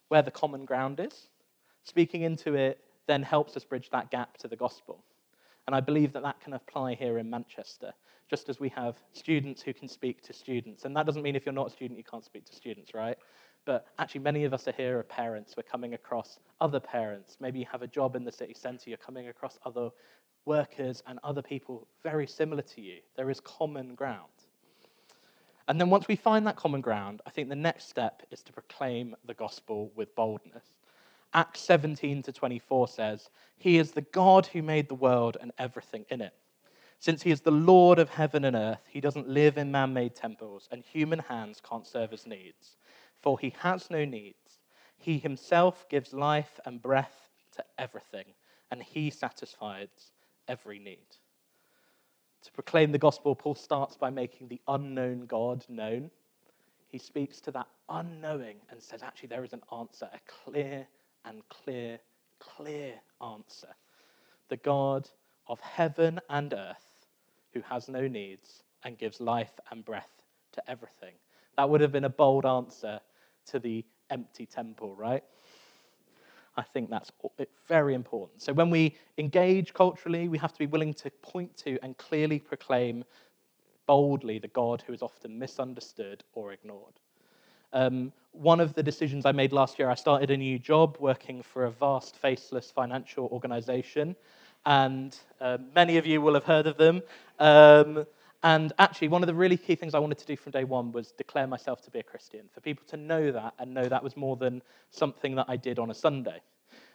where 0.09 0.23
the 0.23 0.31
common 0.31 0.65
ground 0.65 1.01
is. 1.01 1.29
Speaking 1.85 2.23
into 2.23 2.55
it 2.55 2.81
then 3.07 3.23
helps 3.23 3.57
us 3.57 3.65
bridge 3.65 3.89
that 3.91 4.11
gap 4.11 4.37
to 4.39 4.49
the 4.49 4.57
gospel. 4.57 5.03
And 5.67 5.75
I 5.75 5.81
believe 5.81 6.13
that 6.13 6.23
that 6.23 6.41
can 6.41 6.55
apply 6.55 6.95
here 6.95 7.19
in 7.19 7.29
Manchester 7.29 7.93
just 8.29 8.49
as 8.49 8.61
we 8.61 8.69
have 8.71 8.97
students 9.13 9.63
who 9.63 9.73
can 9.73 9.89
speak 9.89 10.23
to 10.23 10.33
students. 10.33 10.85
And 10.85 10.95
that 10.97 11.07
doesn't 11.07 11.23
mean 11.23 11.35
if 11.35 11.47
you're 11.47 11.53
not 11.53 11.69
a 11.69 11.71
student, 11.71 11.99
you 11.99 12.05
can't 12.05 12.25
speak 12.25 12.45
to 12.47 12.55
students, 12.55 12.93
right? 12.95 13.17
But 13.65 13.87
actually, 13.99 14.21
many 14.21 14.45
of 14.45 14.55
us 14.55 14.69
are 14.69 14.73
here 14.73 14.99
are 14.99 15.03
parents. 15.03 15.55
We're 15.57 15.63
coming 15.63 15.95
across 15.95 16.39
other 16.61 16.81
parents. 16.81 17.37
Maybe 17.41 17.59
you 17.59 17.67
have 17.71 17.83
a 17.83 17.87
job 17.87 18.17
in 18.17 18.25
the 18.25 18.33
city 18.33 18.55
centre, 18.55 18.89
you're 18.89 18.99
coming 18.99 19.29
across 19.29 19.59
other 19.65 19.91
workers 20.45 21.03
and 21.07 21.19
other 21.23 21.43
people 21.43 21.87
very 22.03 22.27
similar 22.27 22.63
to 22.63 22.81
you. 22.81 22.99
There 23.17 23.31
is 23.31 23.41
common 23.41 23.95
ground. 23.95 24.38
And 25.69 25.79
then 25.79 25.91
once 25.91 26.09
we 26.09 26.17
find 26.17 26.47
that 26.47 26.57
common 26.57 26.81
ground, 26.81 27.21
I 27.27 27.31
think 27.31 27.51
the 27.51 27.55
next 27.55 27.89
step 27.89 28.23
is 28.31 28.43
to 28.45 28.53
proclaim 28.55 29.15
the 29.27 29.35
gospel 29.35 29.93
with 29.95 30.15
boldness. 30.15 30.65
Acts 31.35 31.61
17 31.61 32.23
to 32.23 32.33
24 32.33 32.89
says, 32.89 33.29
He 33.59 33.77
is 33.77 33.93
the 33.93 34.01
God 34.01 34.47
who 34.47 34.63
made 34.63 34.89
the 34.89 34.95
world 34.95 35.37
and 35.39 35.53
everything 35.59 36.07
in 36.09 36.23
it. 36.23 36.33
Since 37.01 37.23
he 37.23 37.31
is 37.31 37.43
the 37.43 37.51
Lord 37.51 37.99
of 37.99 38.09
heaven 38.09 38.47
and 38.47 38.57
earth, 38.57 38.81
he 38.89 39.01
doesn't 39.01 39.29
live 39.29 39.59
in 39.59 39.71
man 39.71 39.93
made 39.93 40.17
temples, 40.17 40.69
and 40.73 40.83
human 40.83 41.19
hands 41.19 41.61
can't 41.63 41.87
serve 41.87 42.11
his 42.11 42.27
needs. 42.27 42.79
For 43.21 43.39
he 43.39 43.55
has 43.59 43.91
no 43.91 44.07
needs. 44.07 44.61
He 44.97 45.19
himself 45.19 45.87
gives 45.91 46.15
life 46.15 46.59
and 46.65 46.81
breath 46.81 47.29
to 47.57 47.65
everything, 47.77 48.25
and 48.71 48.83
he 48.83 49.11
satisfies 49.11 50.13
every 50.49 50.79
need. 50.79 51.07
To 52.49 52.53
proclaim 52.55 52.93
the 52.93 52.99
gospel, 52.99 53.35
Paul 53.35 53.55
starts 53.55 53.99
by 53.99 54.09
making 54.09 54.49
the 54.49 54.59
unknown 54.69 55.27
God 55.27 55.67
known. 55.69 56.11
He 56.87 56.97
speaks 56.97 57.43
to 57.43 57.51
that 57.51 57.69
unknowing 57.91 58.57
and 58.71 58.83
says, 58.83 59.03
actually, 59.03 59.29
there 59.29 59.45
is 59.45 59.53
an 59.53 59.61
answer, 59.71 60.09
a 60.11 60.19
clear 60.27 60.87
and 61.27 61.47
clear, 61.51 61.99
clear 62.39 62.95
answer. 63.23 63.69
The 64.49 64.57
God 64.57 65.11
of 65.47 65.61
heaven 65.61 66.21
and 66.31 66.55
earth 66.55 67.05
who 67.53 67.61
has 67.61 67.87
no 67.87 68.09
needs 68.09 68.63
and 68.83 68.97
gives 68.97 69.21
life 69.21 69.53
and 69.71 69.85
breath 69.85 70.23
to 70.53 70.71
everything. 70.71 71.13
That 71.59 71.69
would 71.69 71.83
have 71.83 71.93
been 71.93 72.05
a 72.05 72.09
bold 72.09 72.47
answer 72.47 72.99
to 73.49 73.59
the 73.59 73.85
empty 74.09 74.47
temple, 74.47 74.97
right? 74.97 75.23
I 76.59 76.63
think 76.63 76.91
that's 76.91 77.13
very 77.69 77.95
important. 77.95 78.43
So 78.43 78.53
when 78.53 78.69
we 78.69 78.97
engage 79.17 79.73
culturally, 79.73 80.29
we 80.29 80.39
have 80.39 80.53
to 80.53 80.59
be 80.59 80.67
willing 80.67 80.93
to 80.95 81.11
point 81.23 81.57
to 81.59 81.79
and 81.85 81.97
clearly 81.97 82.41
proclaim 82.41 83.05
boldly 83.87 84.41
the 84.41 84.49
God 84.49 84.83
who 84.85 84.93
is 84.93 85.01
often 85.01 85.39
misunderstood 85.39 86.25
or 86.35 86.53
ignored. 86.53 86.99
Um, 87.73 88.13
one 88.33 88.59
of 88.59 88.75
the 88.75 88.83
decisions 88.83 89.25
I 89.25 89.31
made 89.31 89.53
last 89.53 89.79
year, 89.79 89.89
I 89.89 89.95
started 89.95 90.33
a 90.33 90.37
new 90.37 90.59
job 90.59 90.97
working 90.99 91.43
for 91.43 91.65
a 91.65 91.71
vast, 91.71 92.17
faceless 92.17 92.73
financial 92.73 93.27
organization 93.27 94.17
and 94.67 95.17
uh, 95.41 95.59
many 95.77 95.97
of 95.97 96.07
you 96.07 96.21
will 96.21 96.35
have 96.35 96.45
heard 96.45 96.67
of 96.67 96.77
them. 96.77 97.03
Um, 97.39 98.05
and 98.43 98.73
actually, 98.79 99.09
one 99.09 99.23
of 99.23 99.27
the 99.27 99.35
really 99.35 99.57
key 99.57 99.75
things 99.75 99.95
I 99.95 99.99
wanted 99.99 100.19
to 100.19 100.27
do 100.27 100.37
from 100.37 100.53
day 100.53 100.65
one 100.65 100.93
was 100.93 101.11
declare 101.13 101.47
myself 101.47 101.83
to 101.83 101.91
be 101.91 101.99
a 101.99 102.05
Christian, 102.05 102.49
for 102.53 102.61
people 102.61 102.87
to 102.89 102.97
know 102.97 103.33
that 103.33 103.55
and 103.59 103.75
know 103.75 103.89
that 103.89 104.03
was 104.03 104.17
more 104.17 104.37
than 104.37 104.63
something 104.91 105.35
that 105.35 105.47
I 105.49 105.57
did 105.57 105.79
on 105.79 105.91
a 105.91 105.95
Sunday. 105.95 106.41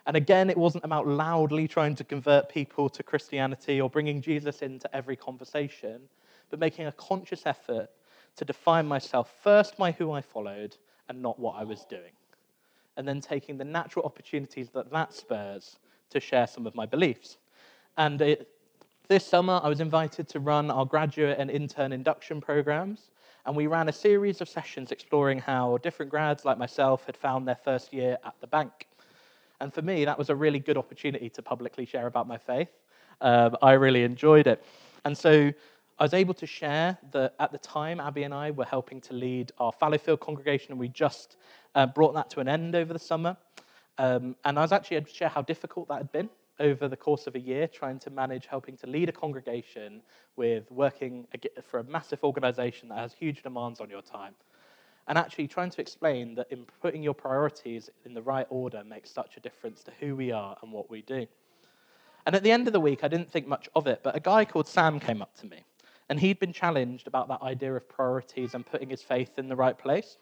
And 0.06 0.16
again, 0.18 0.50
it 0.50 0.58
wasn't 0.58 0.86
about 0.86 1.08
loudly 1.08 1.68
trying 1.68 1.96
to 1.96 2.04
convert 2.04 2.50
people 2.50 2.90
to 2.90 3.04
Christianity 3.04 3.82
or 3.82 3.90
bringing 3.90 4.22
Jesus 4.22 4.62
into 4.62 4.94
every 4.96 5.16
conversation, 5.16 6.02
but 6.50 6.60
making 6.60 6.88
a 6.88 6.92
conscious 6.94 7.46
effort 7.46 7.90
to 8.36 8.46
define 8.46 8.86
myself 8.86 9.34
first 9.42 9.78
by 9.78 9.92
who 9.92 10.12
I 10.12 10.22
followed 10.22 10.76
and 11.10 11.22
not 11.22 11.40
what 11.40 11.56
I 11.56 11.64
was 11.64 11.86
doing. 11.86 12.12
And 12.96 13.08
then 13.08 13.22
taking 13.22 13.58
the 13.58 13.66
natural 13.66 14.06
opportunities 14.06 14.70
that 14.70 14.92
that 14.92 15.14
spurs 15.14 15.78
to 16.10 16.20
share 16.20 16.48
some 16.48 16.68
of 16.68 16.76
my 16.76 16.86
beliefs. 16.86 17.38
And 17.98 18.22
it, 18.22 18.48
this 19.10 19.26
summer, 19.26 19.60
I 19.62 19.68
was 19.68 19.82
invited 19.82 20.30
to 20.30 20.40
run 20.40 20.72
our 20.72 20.86
graduate 20.86 21.38
and 21.38 21.52
intern 21.52 21.92
induction 21.92 22.40
programs. 22.40 23.12
And 23.46 23.54
we 23.56 23.68
ran 23.68 23.90
a 23.90 23.94
series 23.94 24.40
of 24.40 24.48
sessions 24.48 24.92
exploring 24.94 25.40
how 25.40 25.78
different 25.80 26.10
grads 26.10 26.46
like 26.46 26.58
myself 26.58 27.06
had 27.06 27.18
found 27.18 27.46
their 27.46 27.58
first 27.58 27.92
year 27.92 28.18
at 28.24 28.36
the 28.40 28.48
bank. 28.48 28.88
And 29.60 29.74
for 29.74 29.82
me, 29.82 30.06
that 30.06 30.18
was 30.18 30.30
a 30.30 30.36
really 30.36 30.60
good 30.60 30.78
opportunity 30.78 31.30
to 31.32 31.42
publicly 31.42 31.86
share 31.86 32.08
about 32.08 32.28
my 32.28 32.38
faith. 32.38 32.70
Um, 33.20 33.58
I 33.62 33.74
really 33.74 34.04
enjoyed 34.04 34.48
it. 34.48 34.64
And 35.04 35.18
so 35.18 35.52
I 36.00 36.04
was 36.04 36.14
able 36.14 36.34
to 36.36 36.46
share 36.46 36.98
that 37.12 37.36
at 37.42 37.52
the 37.52 37.58
time, 37.58 38.00
Abby 38.00 38.24
and 38.24 38.34
I 38.34 38.52
were 38.52 38.66
helping 38.66 39.02
to 39.02 39.14
lead 39.14 39.52
our 39.58 39.74
Fallowfield 39.74 40.22
congregation, 40.22 40.72
and 40.72 40.80
we 40.80 40.88
just 40.88 41.36
uh, 41.76 41.86
brought 41.86 42.14
that 42.14 42.30
to 42.32 42.40
an 42.40 42.48
end 42.48 42.74
over 42.74 42.94
the 42.94 43.00
summer. 43.00 43.36
Um, 43.98 44.38
and 44.46 44.58
I 44.58 44.62
was 44.62 44.72
actually 44.72 44.98
able 44.98 45.08
to 45.08 45.14
share 45.14 45.30
how 45.30 45.42
difficult 45.42 45.90
that 45.90 45.98
had 45.98 46.12
been 46.14 46.30
over 46.60 46.88
the 46.88 46.98
course 46.98 47.28
of 47.28 47.36
a 47.36 47.40
year 47.40 47.68
trying 47.68 48.00
to 48.00 48.10
manage 48.10 48.46
helping 48.46 48.78
to 48.78 48.88
lead 48.88 49.10
a 49.10 49.12
congregation 49.12 50.02
with 50.36 50.70
working 50.72 51.28
for 51.64 51.80
a 51.80 51.84
massive 51.84 52.24
organization 52.24 52.90
that 52.90 53.00
has 53.00 53.14
huge 53.14 53.42
demands 53.44 53.80
on 53.80 53.90
your 53.90 54.02
time. 54.02 54.34
And 55.08 55.18
actually 55.18 55.48
trying 55.48 55.72
to 55.72 55.82
explain 55.82 56.36
that 56.36 56.48
in 56.50 56.66
putting 56.82 57.04
your 57.04 57.14
priorities 57.14 57.90
in 58.06 58.14
the 58.14 58.22
right 58.22 58.48
order 58.50 58.84
makes 58.84 59.10
such 59.10 59.36
a 59.36 59.40
difference 59.40 59.84
to 59.84 59.92
who 60.00 60.16
we 60.16 60.32
are 60.32 60.56
and 60.62 60.72
what 60.72 60.90
we 60.90 61.02
do. 61.02 61.28
And 62.26 62.36
at 62.36 62.44
the 62.44 62.52
end 62.52 62.68
of 62.68 62.74
the 62.74 62.80
week, 62.80 63.04
I 63.04 63.10
didn't 63.10 63.30
think 63.30 63.48
much 63.48 63.68
of 63.76 63.86
it, 63.86 64.00
but 64.02 64.16
a 64.16 64.20
guy 64.20 64.46
called 64.46 64.68
Sam 64.68 65.00
came 65.00 65.22
up 65.22 65.36
to 65.40 65.46
me. 65.46 65.64
And 66.10 66.20
he'd 66.20 66.40
been 66.40 66.54
challenged 66.54 67.08
about 67.08 67.28
that 67.30 67.42
idea 67.42 67.74
of 67.74 67.88
priorities 67.90 68.54
and 68.54 68.66
putting 68.66 68.90
his 68.90 69.02
faith 69.02 69.38
in 69.38 69.50
the 69.50 69.56
right 69.56 69.78
place. 69.78 70.18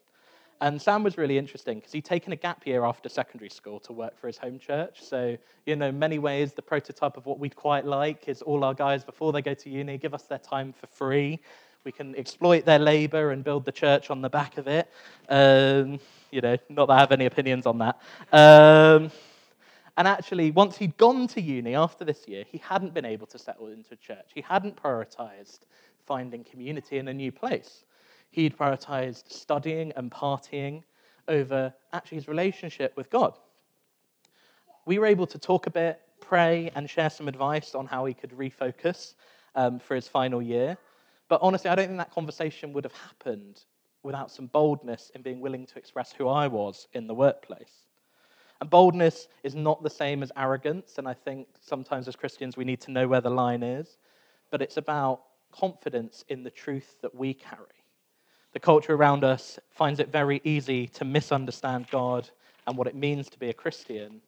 And 0.62 0.80
Sam 0.80 1.02
was 1.02 1.18
really 1.18 1.40
interesting 1.40 1.80
because 1.80 1.92
he'd 1.92 2.06
taken 2.06 2.34
a 2.34 2.36
gap 2.36 2.68
year 2.68 2.86
after 2.86 3.10
secondary 3.10 3.50
school 3.50 3.80
to 3.80 3.94
work 3.94 4.16
for 4.20 4.28
his 4.28 4.38
home 4.38 4.60
church. 4.60 5.02
So, 5.04 5.36
you 5.66 5.76
know, 5.76 5.92
many 5.92 6.20
ways, 6.20 6.54
the 6.54 6.62
prototype 6.62 7.18
of 7.18 7.26
what 7.26 7.40
we'd 7.40 7.56
quite 7.56 7.84
like 7.84 8.30
is 8.30 8.44
all 8.44 8.64
our 8.64 8.76
guys, 8.76 9.04
before 9.04 9.34
they 9.34 9.42
go 9.42 9.56
to 9.56 9.70
uni, 9.72 9.98
give 9.98 10.14
us 10.14 10.24
their 10.24 10.38
time 10.38 10.72
for 10.72 10.86
free. 10.86 11.40
We 11.84 11.92
can 11.92 12.16
exploit 12.16 12.64
their 12.64 12.78
labor 12.78 13.32
and 13.32 13.44
build 13.44 13.66
the 13.66 13.72
church 13.72 14.12
on 14.12 14.22
the 14.22 14.30
back 14.30 14.60
of 14.60 14.68
it. 14.68 14.88
Um, 15.30 16.00
you 16.30 16.42
know, 16.42 16.56
not 16.70 16.86
that 16.86 16.94
I 16.94 17.00
have 17.00 17.12
any 17.12 17.26
opinions 17.26 17.66
on 17.66 17.80
that. 17.80 18.00
Um, 18.32 19.10
and 19.98 20.08
actually, 20.08 20.52
once 20.52 20.78
he'd 20.78 20.96
gone 20.98 21.28
to 21.30 21.42
uni 21.42 21.76
after 21.76 22.06
this 22.06 22.28
year, 22.28 22.46
he 22.48 22.60
hadn't 22.60 22.94
been 22.94 23.06
able 23.06 23.26
to 23.28 23.40
settle 23.40 23.68
into 23.68 23.94
a 23.94 23.98
church. 23.98 24.30
He 24.36 24.42
hadn't 24.42 24.82
prioritized 24.82 25.62
finding 26.06 26.44
community 26.44 27.00
in 27.00 27.08
a 27.08 27.14
new 27.14 27.32
place. 27.32 27.84
He'd 28.32 28.58
prioritized 28.58 29.32
studying 29.32 29.92
and 29.96 30.10
partying 30.10 30.84
over 31.28 31.74
actually 31.94 32.18
his 32.18 32.28
relationship 32.28 32.96
with 32.96 33.10
God. 33.10 33.38
We 34.86 34.98
were 34.98 35.06
able 35.06 35.28
to 35.28 35.38
talk 35.38 35.68
a 35.68 35.70
bit, 35.70 36.02
pray, 36.20 36.72
and 36.76 36.90
share 36.90 37.10
some 37.10 37.28
advice 37.28 37.76
on 37.76 37.86
how 37.86 38.06
he 38.06 38.14
could 38.14 38.32
refocus 38.32 39.14
um, 39.56 39.80
for 39.80 39.96
his 39.96 40.08
final 40.08 40.42
year. 40.42 40.78
But 41.28 41.40
honestly, 41.44 41.70
I 41.70 41.76
don't 41.76 41.88
think 41.88 41.98
that 41.98 42.12
conversation 42.12 42.74
would 42.74 42.84
have 42.84 42.94
happened 42.94 43.62
without 44.04 44.32
some 44.32 44.48
boldness 44.48 45.12
in 45.14 45.22
being 45.22 45.40
willing 45.40 45.66
to 45.68 45.78
express 45.78 46.12
who 46.12 46.28
I 46.28 46.48
was 46.48 46.88
in 46.94 47.08
the 47.08 47.14
workplace. 47.14 47.86
And 48.60 48.70
boldness 48.70 49.28
is 49.44 49.56
not 49.56 49.84
the 49.84 49.90
same 49.90 50.24
as 50.24 50.32
arrogance, 50.38 50.98
and 50.98 51.08
I 51.08 51.14
think 51.14 51.48
sometimes 51.60 52.08
as 52.08 52.16
Christians 52.16 52.58
we 52.58 52.64
need 52.64 52.82
to 52.82 52.92
know 52.92 53.08
where 53.08 53.22
the 53.22 53.30
line 53.30 53.64
is, 53.64 53.98
but 54.52 54.62
it's 54.62 54.78
about 54.78 55.24
confidence 55.52 56.24
in 56.30 56.44
the 56.44 56.50
truth 56.50 56.98
that 57.02 57.14
we 57.14 57.34
carry. 57.34 57.81
The 58.54 58.60
culture 58.60 58.94
around 58.94 59.24
us 59.24 59.60
finds 59.70 60.02
it 60.02 60.10
very 60.10 60.42
easy 60.44 60.88
to 60.88 61.06
misunderstand 61.06 61.88
God 61.90 62.30
and 62.68 62.78
what 62.78 62.88
it 62.88 62.96
means 62.96 63.30
to 63.30 63.40
be 63.40 63.50
a 63.50 63.54
Christian, 63.54 64.22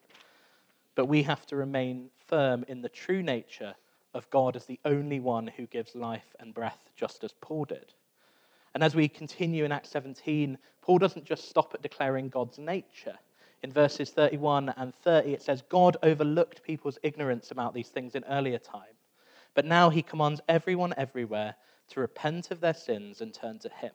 but 0.95 1.07
we 1.07 1.23
have 1.23 1.45
to 1.47 1.57
remain 1.57 2.09
firm 2.27 2.63
in 2.69 2.81
the 2.81 2.89
true 2.89 3.21
nature 3.21 3.75
of 4.13 4.29
God 4.29 4.55
as 4.55 4.65
the 4.65 4.79
only 4.85 5.19
one 5.19 5.47
who 5.47 5.65
gives 5.67 5.93
life 5.93 6.35
and 6.39 6.53
breath, 6.53 6.89
just 6.95 7.23
as 7.25 7.33
Paul 7.41 7.65
did. 7.65 7.93
And 8.73 8.81
as 8.83 8.95
we 8.95 9.09
continue 9.09 9.65
in 9.65 9.71
Acts 9.73 9.89
17, 9.89 10.57
Paul 10.81 10.97
doesn't 10.99 11.25
just 11.25 11.49
stop 11.49 11.73
at 11.73 11.81
declaring 11.81 12.29
God's 12.29 12.57
nature. 12.57 13.17
In 13.61 13.71
verses 13.71 14.11
31 14.11 14.73
and 14.77 14.95
30, 14.95 15.33
it 15.33 15.41
says, 15.41 15.63
God 15.69 15.97
overlooked 16.01 16.63
people's 16.63 16.97
ignorance 17.03 17.51
about 17.51 17.73
these 17.73 17.89
things 17.89 18.15
in 18.15 18.23
earlier 18.25 18.59
time, 18.59 18.95
but 19.53 19.65
now 19.65 19.89
he 19.89 20.01
commands 20.01 20.41
everyone 20.47 20.93
everywhere 20.97 21.55
to 21.89 21.99
repent 21.99 22.51
of 22.51 22.61
their 22.61 22.73
sins 22.73 23.21
and 23.21 23.33
turn 23.33 23.59
to 23.59 23.69
him. 23.69 23.91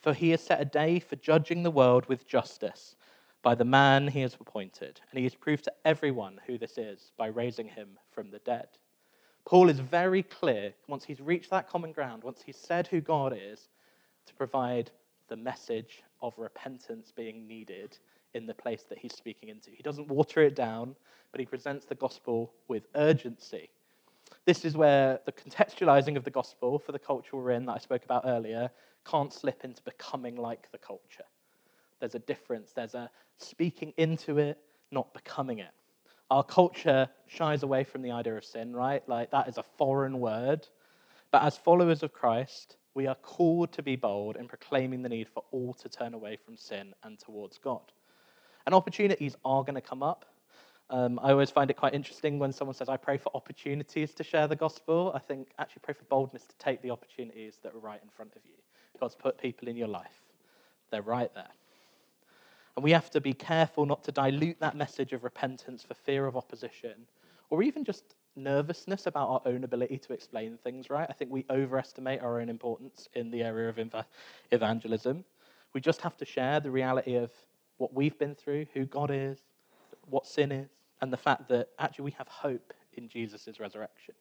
For 0.00 0.14
he 0.14 0.30
has 0.30 0.40
set 0.40 0.60
a 0.60 0.64
day 0.64 1.00
for 1.00 1.16
judging 1.16 1.62
the 1.62 1.70
world 1.70 2.06
with 2.06 2.26
justice 2.26 2.96
by 3.42 3.54
the 3.54 3.64
man 3.64 4.08
he 4.08 4.20
has 4.20 4.34
appointed, 4.34 5.00
and 5.10 5.18
he 5.18 5.24
has 5.24 5.34
proved 5.34 5.64
to 5.64 5.72
everyone 5.84 6.40
who 6.46 6.58
this 6.58 6.78
is 6.78 7.12
by 7.16 7.26
raising 7.28 7.68
him 7.68 7.98
from 8.10 8.30
the 8.30 8.40
dead. 8.40 8.68
Paul 9.44 9.68
is 9.68 9.80
very 9.80 10.22
clear, 10.22 10.74
once 10.88 11.04
he's 11.04 11.20
reached 11.20 11.50
that 11.50 11.68
common 11.68 11.92
ground, 11.92 12.22
once 12.22 12.42
he's 12.44 12.56
said 12.56 12.86
who 12.86 13.00
God 13.00 13.36
is, 13.36 13.68
to 14.26 14.34
provide 14.34 14.90
the 15.28 15.36
message 15.36 16.02
of 16.20 16.34
repentance 16.36 17.12
being 17.14 17.46
needed 17.46 17.96
in 18.34 18.46
the 18.46 18.54
place 18.54 18.82
that 18.88 18.98
he's 18.98 19.14
speaking 19.14 19.48
into. 19.48 19.70
He 19.70 19.82
doesn't 19.82 20.08
water 20.08 20.42
it 20.42 20.54
down, 20.54 20.94
but 21.32 21.40
he 21.40 21.46
presents 21.46 21.86
the 21.86 21.94
gospel 21.94 22.52
with 22.68 22.86
urgency. 22.94 23.70
This 24.44 24.64
is 24.64 24.76
where 24.76 25.20
the 25.24 25.32
contextualizing 25.32 26.16
of 26.16 26.24
the 26.24 26.30
gospel 26.30 26.78
for 26.78 26.92
the 26.92 26.98
culture 26.98 27.36
we're 27.36 27.52
in 27.52 27.64
that 27.66 27.76
I 27.76 27.78
spoke 27.78 28.04
about 28.04 28.24
earlier 28.26 28.70
can't 29.08 29.32
slip 29.32 29.64
into 29.64 29.82
becoming 29.82 30.36
like 30.36 30.70
the 30.72 30.78
culture. 30.78 31.24
There's 32.00 32.14
a 32.14 32.20
difference. 32.20 32.72
There's 32.72 32.94
a 32.94 33.10
speaking 33.38 33.92
into 33.96 34.38
it, 34.38 34.58
not 34.90 35.12
becoming 35.14 35.58
it. 35.58 35.70
Our 36.30 36.44
culture 36.44 37.08
shies 37.26 37.62
away 37.62 37.84
from 37.84 38.02
the 38.02 38.10
idea 38.10 38.36
of 38.36 38.44
sin, 38.44 38.74
right? 38.74 39.06
Like 39.08 39.30
that 39.30 39.48
is 39.48 39.58
a 39.58 39.62
foreign 39.62 40.20
word. 40.20 40.66
But 41.30 41.42
as 41.42 41.56
followers 41.56 42.02
of 42.02 42.12
Christ, 42.12 42.76
we 42.94 43.06
are 43.06 43.14
called 43.16 43.72
to 43.72 43.82
be 43.82 43.96
bold 43.96 44.36
in 44.36 44.48
proclaiming 44.48 45.02
the 45.02 45.08
need 45.08 45.28
for 45.28 45.42
all 45.52 45.72
to 45.74 45.88
turn 45.88 46.14
away 46.14 46.36
from 46.36 46.56
sin 46.56 46.94
and 47.02 47.18
towards 47.18 47.58
God. 47.58 47.92
And 48.66 48.74
opportunities 48.74 49.36
are 49.44 49.62
going 49.62 49.74
to 49.74 49.80
come 49.80 50.02
up. 50.02 50.26
Um, 50.90 51.18
I 51.22 51.30
always 51.30 51.50
find 51.50 51.70
it 51.70 51.76
quite 51.76 51.94
interesting 51.94 52.38
when 52.38 52.52
someone 52.52 52.74
says, 52.74 52.88
I 52.88 52.96
pray 52.96 53.18
for 53.18 53.30
opportunities 53.34 54.14
to 54.14 54.24
share 54.24 54.48
the 54.48 54.56
gospel. 54.56 55.12
I 55.14 55.18
think 55.18 55.48
actually 55.58 55.82
pray 55.82 55.94
for 55.94 56.04
boldness 56.04 56.44
to 56.44 56.56
take 56.58 56.82
the 56.82 56.90
opportunities 56.90 57.58
that 57.62 57.74
are 57.74 57.78
right 57.78 58.00
in 58.02 58.08
front 58.08 58.34
of 58.36 58.42
you. 58.44 58.54
God's 58.98 59.14
put 59.14 59.38
people 59.38 59.68
in 59.68 59.76
your 59.76 59.88
life, 59.88 60.22
they're 60.90 61.02
right 61.02 61.32
there. 61.34 61.50
And 62.76 62.84
we 62.84 62.92
have 62.92 63.10
to 63.10 63.20
be 63.20 63.32
careful 63.32 63.86
not 63.86 64.04
to 64.04 64.12
dilute 64.12 64.60
that 64.60 64.76
message 64.76 65.12
of 65.12 65.24
repentance 65.24 65.82
for 65.82 65.94
fear 65.94 66.26
of 66.26 66.36
opposition 66.36 66.94
or 67.50 67.62
even 67.62 67.84
just 67.84 68.14
nervousness 68.36 69.06
about 69.06 69.28
our 69.28 69.42
own 69.46 69.64
ability 69.64 69.98
to 69.98 70.12
explain 70.12 70.56
things 70.62 70.88
right. 70.88 71.06
I 71.10 71.12
think 71.12 71.30
we 71.32 71.44
overestimate 71.50 72.20
our 72.20 72.40
own 72.40 72.48
importance 72.48 73.08
in 73.14 73.30
the 73.32 73.42
area 73.42 73.68
of 73.68 73.80
evangelism. 74.52 75.24
We 75.72 75.80
just 75.80 76.00
have 76.02 76.16
to 76.18 76.24
share 76.24 76.60
the 76.60 76.70
reality 76.70 77.16
of 77.16 77.32
what 77.78 77.92
we've 77.94 78.18
been 78.18 78.34
through, 78.34 78.66
who 78.74 78.84
God 78.84 79.10
is, 79.10 79.38
what 80.08 80.26
sin 80.26 80.52
is, 80.52 80.70
and 81.00 81.12
the 81.12 81.16
fact 81.16 81.48
that 81.48 81.70
actually 81.78 82.06
we 82.06 82.10
have 82.12 82.28
hope 82.28 82.72
in 82.94 83.08
Jesus' 83.08 83.60
resurrection. 83.60 84.14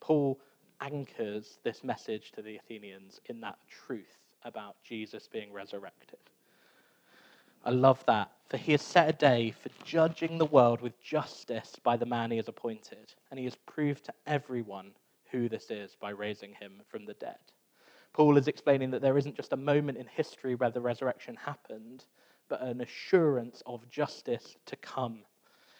Paul 0.00 0.38
anchors 0.80 1.58
this 1.64 1.82
message 1.84 2.32
to 2.32 2.42
the 2.42 2.56
Athenians 2.56 3.20
in 3.26 3.40
that 3.40 3.58
truth 3.68 4.18
about 4.44 4.76
Jesus 4.82 5.28
being 5.30 5.52
resurrected. 5.52 6.18
I 7.64 7.70
love 7.70 8.04
that. 8.06 8.30
For 8.48 8.56
he 8.56 8.72
has 8.72 8.82
set 8.82 9.08
a 9.08 9.12
day 9.12 9.50
for 9.50 9.68
judging 9.84 10.38
the 10.38 10.46
world 10.46 10.80
with 10.80 11.02
justice 11.02 11.76
by 11.82 11.96
the 11.96 12.06
man 12.06 12.30
he 12.30 12.38
has 12.38 12.48
appointed, 12.48 13.12
and 13.30 13.38
he 13.38 13.44
has 13.44 13.56
proved 13.66 14.04
to 14.04 14.14
everyone 14.26 14.92
who 15.30 15.48
this 15.48 15.70
is 15.70 15.94
by 16.00 16.10
raising 16.10 16.54
him 16.54 16.80
from 16.88 17.04
the 17.04 17.14
dead. 17.14 17.38
Paul 18.14 18.38
is 18.38 18.48
explaining 18.48 18.90
that 18.92 19.02
there 19.02 19.18
isn't 19.18 19.36
just 19.36 19.52
a 19.52 19.56
moment 19.56 19.98
in 19.98 20.06
history 20.06 20.54
where 20.54 20.70
the 20.70 20.80
resurrection 20.80 21.36
happened, 21.36 22.06
but 22.48 22.62
an 22.62 22.80
assurance 22.80 23.62
of 23.66 23.88
justice 23.90 24.56
to 24.64 24.76
come 24.76 25.20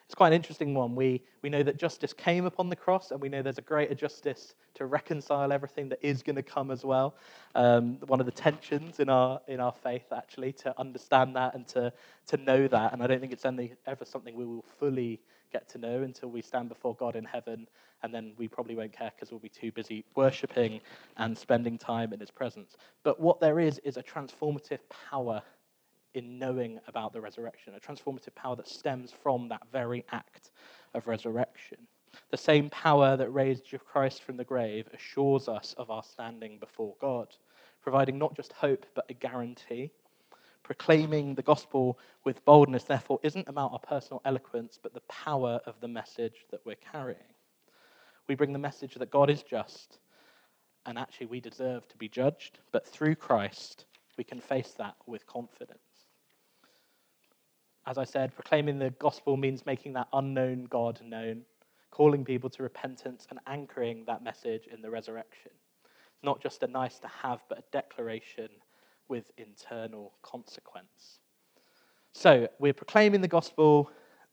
it's 0.09 0.15
quite 0.15 0.29
an 0.29 0.33
interesting 0.33 0.73
one. 0.73 0.97
We, 0.97 1.23
we 1.43 1.51
know 1.51 1.63
that 1.63 1.77
justice 1.77 2.15
came 2.15 2.47
upon 2.47 2.71
the 2.71 2.77
cross, 2.77 3.11
and 3.11 3.21
we 3.21 3.29
know 3.29 3.43
there's 3.43 3.59
a 3.59 3.63
greater 3.63 3.95
justice 3.95 4.55
to 4.73 4.87
reconcile 4.87 5.53
everything 5.53 5.91
that 5.91 5.99
is 6.01 6.23
going 6.23 6.37
to 6.37 6.43
come 6.43 6.71
as 6.71 6.83
well. 6.83 7.15
Um, 7.55 7.99
one 8.07 8.19
of 8.19 8.25
the 8.25 8.33
tensions 8.33 9.01
in 9.01 9.11
our, 9.11 9.39
in 9.49 9.61
our 9.61 9.75
faith, 9.83 10.11
actually, 10.11 10.55
to 10.55 10.73
understand 10.81 11.37
that 11.37 11.55
and 11.55 11.69
to, 11.69 11.93
to 12.29 12.37
know 12.39 12.67
that. 12.69 12.95
And 12.95 13.03
I 13.03 13.07
don't 13.07 13.21
think 13.21 13.35
it's 13.35 13.45
any, 13.45 13.75
ever 13.87 14.07
something 14.07 14.35
we 14.35 14.47
will 14.47 14.65
fully 14.79 15.21
get 15.53 15.69
to 15.69 15.79
know 15.79 16.03
until 16.03 16.31
we 16.31 16.41
stand 16.41 16.71
before 16.71 16.95
God 16.95 17.15
in 17.15 17.25
heaven, 17.25 17.69
and 18.03 18.15
then 18.15 18.33
we 18.39 18.49
probably 18.49 18.77
won't 18.77 18.93
care 18.95 19.13
because 19.15 19.31
we'll 19.31 19.41
be 19.41 19.51
too 19.51 19.73
busy 19.73 20.07
worshipping 20.15 20.81
and 21.19 21.37
spending 21.37 21.77
time 21.77 22.15
in 22.15 22.21
His 22.21 22.31
presence. 22.31 22.79
But 23.03 23.21
what 23.21 23.41
there 23.41 23.61
is, 23.61 23.79
is 23.81 23.99
a 23.99 24.03
transformative 24.03 24.81
power 25.11 25.43
in 26.15 26.39
knowing 26.39 26.81
about 26.87 27.13
the 27.13 27.21
resurrection, 27.21 27.75
a 27.75 27.81
transformative 27.81 28.35
power 28.35 28.57
that 28.57 28.69
stems 28.69 29.13
from 29.13 29.49
that 29.49 29.63
very 29.73 30.05
act 30.11 30.51
of 30.95 31.07
resurrection. 31.07 31.79
The 32.31 32.37
same 32.37 32.71
power 32.71 33.17
that 33.17 33.31
raised 33.31 33.73
Christ 33.87 34.23
from 34.23 34.37
the 34.37 34.45
grave 34.45 34.89
assures 34.93 35.49
us 35.49 35.75
of 35.79 35.91
our 35.91 36.03
standing 36.03 36.59
before 36.59 36.95
God, 37.01 37.29
providing 37.83 38.19
not 38.19 38.35
just 38.35 38.53
hope, 38.53 38.87
but 38.95 39.07
a 39.09 39.15
guarantee. 39.15 39.91
Proclaiming 40.63 41.35
the 41.35 41.43
gospel 41.43 41.99
with 42.25 42.45
boldness, 42.45 42.85
therefore, 42.85 43.21
isn't 43.23 43.49
about 43.49 43.73
our 43.73 43.79
personal 43.79 44.21
eloquence, 44.25 44.79
but 44.83 44.93
the 44.93 45.01
power 45.09 45.61
of 45.65 45.81
the 45.81 45.89
message 45.89 46.47
that 46.51 46.61
we're 46.67 46.77
carrying. 46.77 47.35
We 48.27 48.35
bring 48.35 48.53
the 48.53 48.59
message 48.59 48.95
that 48.95 49.11
God 49.11 49.31
is 49.31 49.43
just, 49.43 49.99
and 50.85 50.99
actually 50.99 51.27
we 51.27 51.41
deserve 51.41 51.89
to 51.89 51.97
be 51.97 52.09
judged, 52.09 52.59
but 52.73 52.87
through 52.87 53.15
Christ, 53.15 53.87
we 54.19 54.25
can 54.25 54.41
face 54.41 54.75
that 54.77 54.97
with 55.07 55.27
confidence. 55.27 55.88
As 57.89 57.97
I 57.97 58.05
said, 58.05 58.35
proclaiming 58.35 58.79
the 58.79 58.91
gospel 58.91 59.39
means 59.39 59.65
making 59.65 59.95
that 59.95 60.09
unknown 60.13 60.65
God 60.65 61.01
known, 61.03 61.41
calling 61.91 62.23
people 62.23 62.51
to 62.51 62.63
repentance 62.63 63.27
and 63.31 63.39
anchoring 63.47 64.05
that 64.07 64.23
message 64.23 64.67
in 64.71 64.83
the 64.83 64.91
resurrection. 64.91 65.53
It's 66.13 66.23
not 66.23 66.43
just 66.43 66.63
a 66.63 66.67
nice 66.67 66.99
to 66.99 67.09
have, 67.09 67.41
but 67.49 67.61
a 67.61 67.65
declaration 67.73 68.51
with 69.09 69.31
internal 69.39 70.13
consequence. 70.21 71.21
So, 72.13 72.47
we're 72.59 72.75
proclaiming 72.75 73.23
the 73.23 73.29
gospel 73.29 73.91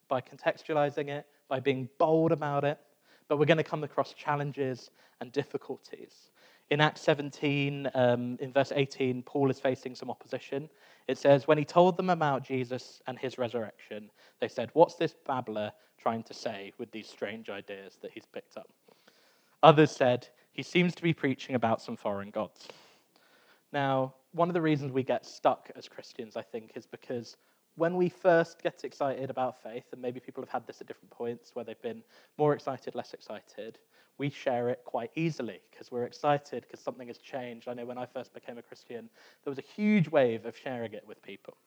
by 0.09 0.19
contextualizing 0.19 1.07
it, 1.07 1.25
by 1.47 1.61
being 1.61 1.87
bold 1.97 2.33
about 2.33 2.65
it, 2.65 2.77
but 3.29 3.39
we're 3.39 3.45
going 3.45 3.55
to 3.55 3.63
come 3.63 3.85
across 3.85 4.11
challenges 4.11 4.91
and 5.21 5.31
difficulties. 5.31 6.29
In 6.71 6.81
Acts 6.81 7.01
17, 7.01 7.89
um, 7.93 8.37
in 8.41 8.51
verse 8.51 8.73
18, 8.75 9.23
Paul 9.23 9.49
is 9.49 9.61
facing 9.61 9.95
some 9.95 10.09
opposition. 10.09 10.69
It 11.07 11.17
says, 11.17 11.47
When 11.47 11.57
he 11.57 11.65
told 11.65 11.97
them 11.97 12.09
about 12.09 12.43
Jesus 12.43 13.01
and 13.07 13.17
his 13.17 13.37
resurrection, 13.37 14.09
they 14.39 14.47
said, 14.47 14.69
What's 14.73 14.95
this 14.95 15.15
babbler 15.25 15.71
trying 15.97 16.23
to 16.23 16.33
say 16.33 16.73
with 16.77 16.91
these 16.91 17.07
strange 17.07 17.49
ideas 17.49 17.97
that 18.01 18.11
he's 18.11 18.25
picked 18.25 18.57
up? 18.57 18.69
Others 19.63 19.91
said, 19.91 20.27
He 20.51 20.63
seems 20.63 20.95
to 20.95 21.03
be 21.03 21.13
preaching 21.13 21.55
about 21.55 21.81
some 21.81 21.95
foreign 21.95 22.31
gods. 22.31 22.67
Now, 23.71 24.15
one 24.31 24.49
of 24.49 24.53
the 24.53 24.61
reasons 24.61 24.91
we 24.91 25.03
get 25.03 25.25
stuck 25.25 25.71
as 25.75 25.87
Christians, 25.87 26.35
I 26.35 26.41
think, 26.41 26.71
is 26.75 26.85
because 26.85 27.37
when 27.75 27.95
we 27.95 28.09
first 28.09 28.61
get 28.63 28.83
excited 28.83 29.29
about 29.29 29.61
faith, 29.61 29.85
and 29.91 30.01
maybe 30.01 30.19
people 30.19 30.41
have 30.41 30.49
had 30.49 30.65
this 30.65 30.81
at 30.81 30.87
different 30.87 31.11
points 31.11 31.51
where 31.53 31.65
they've 31.65 31.81
been 31.81 32.03
more 32.37 32.53
excited, 32.53 32.95
less 32.95 33.13
excited, 33.13 33.79
we 34.17 34.29
share 34.29 34.69
it 34.69 34.81
quite 34.85 35.11
easily 35.15 35.59
because 35.71 35.91
we're 35.91 36.05
excited 36.05 36.63
because 36.63 36.79
something 36.79 37.07
has 37.07 37.17
changed. 37.17 37.67
I 37.67 37.73
know 37.73 37.85
when 37.85 37.97
I 37.97 38.05
first 38.05 38.33
became 38.33 38.57
a 38.57 38.61
Christian, 38.61 39.09
there 39.43 39.51
was 39.51 39.59
a 39.59 39.73
huge 39.75 40.09
wave 40.09 40.45
of 40.45 40.55
sharing 40.57 40.93
it 40.93 41.05
with 41.05 41.21
people. 41.21 41.57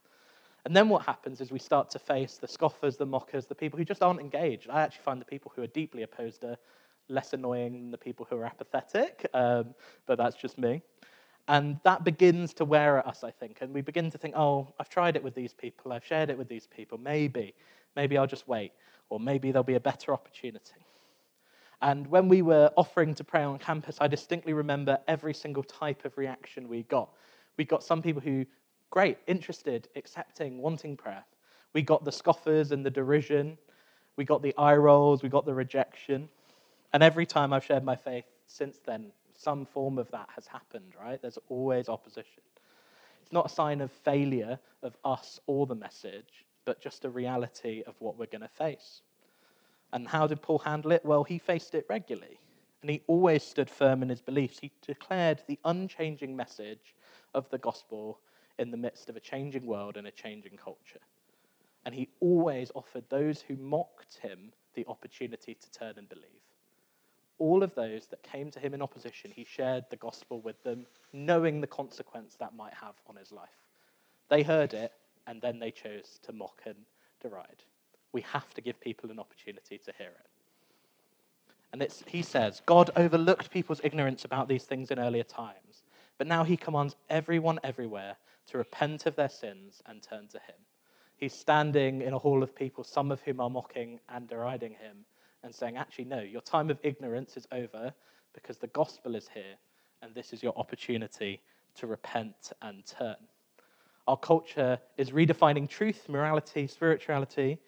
And 0.65 0.75
then 0.75 0.89
what 0.89 1.03
happens 1.03 1.41
is 1.41 1.51
we 1.51 1.59
start 1.59 1.91
to 1.91 1.99
face 1.99 2.37
the 2.37 2.49
scoffers, 2.49 2.97
the 2.97 3.07
mockers, 3.07 3.47
the 3.47 3.55
people 3.55 3.79
who 3.79 3.85
just 3.85 4.03
aren't 4.03 4.21
engaged. 4.21 4.69
I 4.71 4.83
actually 4.83 5.03
find 5.03 5.21
the 5.21 5.25
people 5.25 5.53
who 5.55 5.63
are 5.63 5.69
deeply 5.69 6.03
opposed 6.03 6.45
are 6.45 6.57
less 7.09 7.33
annoying 7.33 7.73
than 7.73 7.91
the 7.91 7.99
people 7.99 8.27
who 8.29 8.37
are 8.37 8.45
apathetic, 8.45 9.27
um, 9.35 9.75
but 10.07 10.19
that's 10.19 10.37
just 10.37 10.59
me. 10.59 10.83
And 11.49 11.81
that 11.85 12.05
begins 12.05 12.53
to 12.55 12.67
wear 12.67 12.99
at 12.99 13.07
us, 13.07 13.25
I 13.25 13.31
think. 13.31 13.59
And 13.63 13.73
we 13.73 13.81
begin 13.81 14.11
to 14.11 14.19
think, 14.19 14.35
oh, 14.37 14.69
I've 14.79 14.91
tried 14.91 15.17
it 15.17 15.25
with 15.25 15.35
these 15.35 15.55
people, 15.55 15.93
I've 15.93 16.05
shared 16.05 16.29
it 16.29 16.37
with 16.37 16.49
these 16.49 16.67
people. 16.67 16.99
Maybe, 16.99 17.55
maybe 17.97 18.19
I'll 18.19 18.27
just 18.27 18.47
wait, 18.47 18.73
or 19.09 19.19
maybe 19.19 19.51
there'll 19.51 19.65
be 19.65 19.77
a 19.77 19.81
better 19.81 20.13
opportunity. 20.13 20.85
And 21.81 22.07
when 22.09 22.29
we 22.29 22.43
were 22.43 22.71
offering 22.77 23.15
to 23.15 23.25
pray 23.25 23.43
on 23.43 23.59
campus, 23.59 23.99
I 24.01 24.09
distinctly 24.09 24.53
remember 24.53 24.99
every 25.07 25.33
single 25.33 25.63
type 25.63 26.05
of 26.05 26.17
reaction 26.19 26.69
we 26.69 26.83
got. 26.85 27.11
We 27.57 27.65
got 27.65 27.85
some 27.85 28.03
people 28.03 28.21
who, 28.21 28.47
great, 28.91 29.19
interested, 29.27 29.89
accepting, 29.95 30.59
wanting 30.59 30.97
prayer. 30.97 31.25
We 31.75 31.83
got 31.83 32.05
the 32.05 32.13
scoffers 32.13 32.73
and 32.73 32.85
the 32.85 32.91
derision. 32.91 33.59
We 34.17 34.25
got 34.25 34.43
the 34.43 34.57
eye 34.57 34.77
rolls. 34.77 35.23
We 35.23 35.29
got 35.29 35.47
the 35.47 35.55
rejection. 35.55 36.29
And 36.93 37.03
every 37.03 37.27
time 37.27 37.53
I've 37.53 37.65
shared 37.65 37.85
my 37.85 37.97
faith 37.97 38.25
since 38.47 38.79
then, 38.85 39.13
some 39.37 39.65
form 39.65 39.99
of 39.99 40.11
that 40.11 40.29
has 40.35 40.47
happened, 40.47 40.95
right? 41.01 41.21
There's 41.23 41.39
always 41.49 41.89
opposition. 41.89 42.43
It's 43.23 43.33
not 43.33 43.47
a 43.47 43.51
sign 43.51 43.81
of 43.81 43.93
failure 43.93 44.59
of 44.83 44.97
us 45.05 45.39
or 45.47 45.67
the 45.67 45.75
message, 45.75 46.45
but 46.65 46.81
just 46.81 47.05
a 47.05 47.11
reality 47.11 47.83
of 47.87 47.95
what 48.01 48.19
we're 48.19 48.27
going 48.27 48.41
to 48.41 48.49
face. 48.49 49.03
And 49.93 50.07
how 50.07 50.27
did 50.27 50.43
Paul 50.43 50.59
handle 50.59 50.93
it? 50.93 51.05
Well, 51.05 51.25
he 51.25 51.39
faced 51.39 51.75
it 51.75 51.87
regularly. 51.89 52.39
And 52.83 52.91
he 52.91 53.03
always 53.07 53.43
stood 53.43 53.71
firm 53.71 54.03
in 54.03 54.09
his 54.09 54.21
beliefs. 54.21 54.59
He 54.59 54.71
declared 54.87 55.43
the 55.47 55.59
unchanging 55.65 56.37
message 56.37 56.95
of 57.35 57.49
the 57.51 57.59
gospel 57.59 58.21
in 58.59 58.71
the 58.71 58.77
midst 58.77 59.09
of 59.09 59.17
a 59.17 59.21
changing 59.21 59.67
world 59.67 59.97
and 59.97 60.07
a 60.07 60.13
changing 60.13 60.57
culture. 60.57 61.01
And 61.85 61.95
he 61.95 62.09
always 62.21 62.71
offered 62.75 63.05
those 63.09 63.41
who 63.41 63.57
mocked 63.57 64.19
him 64.19 64.53
the 64.75 64.85
opportunity 64.87 65.55
to 65.55 65.71
turn 65.71 65.95
and 65.97 66.09
believe 66.09 66.39
all 67.39 67.63
of 67.63 67.75
those 67.75 68.07
that 68.07 68.23
came 68.23 68.51
to 68.51 68.61
him 68.61 68.75
in 68.75 68.83
opposition, 68.83 69.31
he 69.31 69.45
shared 69.45 69.85
the 69.91 69.97
gospel 69.97 70.41
with 70.41 70.63
them, 70.65 70.87
knowing 71.13 71.61
the 71.61 71.67
consequence 71.67 72.37
that 72.39 72.55
might 72.55 72.75
have 72.75 72.95
on 73.09 73.17
his 73.17 73.33
life. 73.33 73.49
They 74.29 74.43
heard 74.43 74.75
it, 74.75 74.93
and 75.27 75.41
then 75.41 75.59
they 75.59 75.71
chose 75.71 76.19
to 76.25 76.33
mock 76.33 76.61
and 76.67 76.77
deride. 77.23 77.63
We 78.13 78.23
have 78.23 78.53
to 78.55 78.61
give 78.61 78.81
people 78.81 79.11
an 79.11 79.19
opportunity 79.19 79.79
to 79.79 79.93
hear 79.97 80.09
it. 80.09 80.27
And 81.73 81.87
he 82.07 82.23
says, 82.23 82.63
God 82.65 82.91
overlooked 82.97 83.51
people's 83.51 83.81
ignorance 83.85 84.25
about 84.25 84.49
these 84.49 84.65
things 84.65 84.91
in 84.91 84.99
earlier 84.99 85.25
times, 85.25 85.83
but 86.17 86.27
now 86.27 86.43
he 86.43 86.57
commands 86.57 86.97
everyone 87.11 87.61
everywhere 87.63 88.17
to 88.49 88.59
repent 88.59 89.07
of 89.07 89.17
their 89.17 89.29
sins 89.29 89.83
and 89.87 90.03
turn 90.03 90.29
to 90.29 90.39
him. 90.39 90.57
He's 91.17 91.35
standing 91.35 92.01
in 92.01 92.15
a 92.15 92.19
hall 92.19 92.43
of 92.43 92.55
people, 92.55 92.85
some 92.85 93.13
of 93.13 93.21
whom 93.21 93.41
are 93.41 93.51
mocking 93.51 94.01
and 94.09 94.27
deriding 94.27 94.73
him, 94.73 95.05
and 95.43 95.55
saying, 95.55 95.77
actually, 95.77 96.07
no, 96.07 96.21
your 96.21 96.41
time 96.41 96.71
of 96.71 96.79
ignorance 96.83 97.37
is 97.37 97.47
over 97.53 97.93
because 98.33 98.59
the 98.59 98.69
gospel 98.69 99.15
is 99.15 99.29
here 99.29 99.57
and 100.03 100.15
this 100.15 100.33
is 100.33 100.43
your 100.43 100.57
opportunity 100.57 101.41
to 101.75 101.87
repent 101.87 102.53
and 102.63 102.85
turn. 102.87 103.17
Our 104.07 104.17
culture 104.17 104.79
is 104.97 105.11
redefining 105.11 105.69
truth, 105.69 106.09
morality, 106.09 106.67
spirituality. 106.67 107.59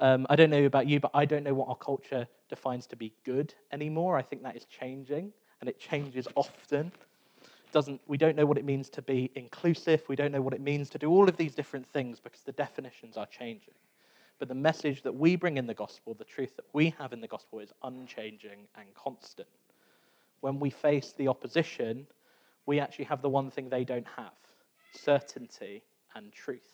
Um, 0.00 0.26
I 0.28 0.36
don't 0.36 0.50
know 0.50 0.64
about 0.64 0.88
you, 0.88 1.00
but 1.00 1.12
I 1.14 1.24
don't 1.24 1.44
know 1.44 1.54
what 1.54 1.68
our 1.68 1.76
culture 1.76 2.26
defines 2.48 2.86
to 2.88 2.96
be 2.96 3.12
good 3.24 3.54
anymore. 3.72 4.16
I 4.16 4.22
think 4.22 4.42
that 4.42 4.56
is 4.56 4.64
changing, 4.64 5.32
and 5.60 5.68
it 5.68 5.78
changes 5.78 6.26
often. 6.34 6.92
Doesn't, 7.72 8.00
we 8.06 8.16
don't 8.16 8.36
know 8.36 8.46
what 8.46 8.58
it 8.58 8.64
means 8.64 8.88
to 8.90 9.02
be 9.02 9.30
inclusive. 9.34 10.02
We 10.08 10.16
don't 10.16 10.32
know 10.32 10.42
what 10.42 10.54
it 10.54 10.60
means 10.60 10.90
to 10.90 10.98
do 10.98 11.10
all 11.10 11.28
of 11.28 11.36
these 11.36 11.54
different 11.54 11.86
things 11.86 12.20
because 12.20 12.42
the 12.42 12.52
definitions 12.52 13.16
are 13.16 13.26
changing. 13.26 13.74
But 14.38 14.48
the 14.48 14.54
message 14.54 15.02
that 15.02 15.14
we 15.14 15.36
bring 15.36 15.56
in 15.56 15.66
the 15.66 15.74
gospel, 15.74 16.14
the 16.14 16.24
truth 16.24 16.56
that 16.56 16.66
we 16.72 16.90
have 16.98 17.12
in 17.12 17.20
the 17.20 17.28
gospel, 17.28 17.60
is 17.60 17.72
unchanging 17.82 18.66
and 18.76 18.92
constant. 18.94 19.48
When 20.40 20.60
we 20.60 20.70
face 20.70 21.14
the 21.16 21.28
opposition, 21.28 22.06
we 22.66 22.80
actually 22.80 23.06
have 23.06 23.22
the 23.22 23.28
one 23.28 23.50
thing 23.50 23.68
they 23.68 23.84
don't 23.84 24.06
have 24.16 24.32
certainty 24.92 25.82
and 26.14 26.32
truth. 26.32 26.73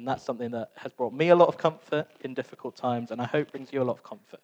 And 0.00 0.08
that's 0.08 0.24
something 0.24 0.50
that 0.52 0.70
has 0.76 0.94
brought 0.94 1.12
me 1.12 1.28
a 1.28 1.36
lot 1.36 1.48
of 1.48 1.58
comfort 1.58 2.08
in 2.22 2.32
difficult 2.32 2.74
times, 2.74 3.10
and 3.10 3.20
I 3.20 3.26
hope 3.26 3.50
brings 3.50 3.70
you 3.70 3.82
a 3.82 3.84
lot 3.84 3.98
of 3.98 4.02
comfort. 4.02 4.40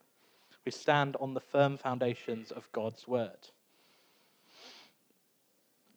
We 0.67 0.71
stand 0.71 1.17
on 1.19 1.33
the 1.33 1.41
firm 1.41 1.79
foundations 1.79 2.51
of 2.51 2.71
God's 2.73 3.09
word. 3.09 3.49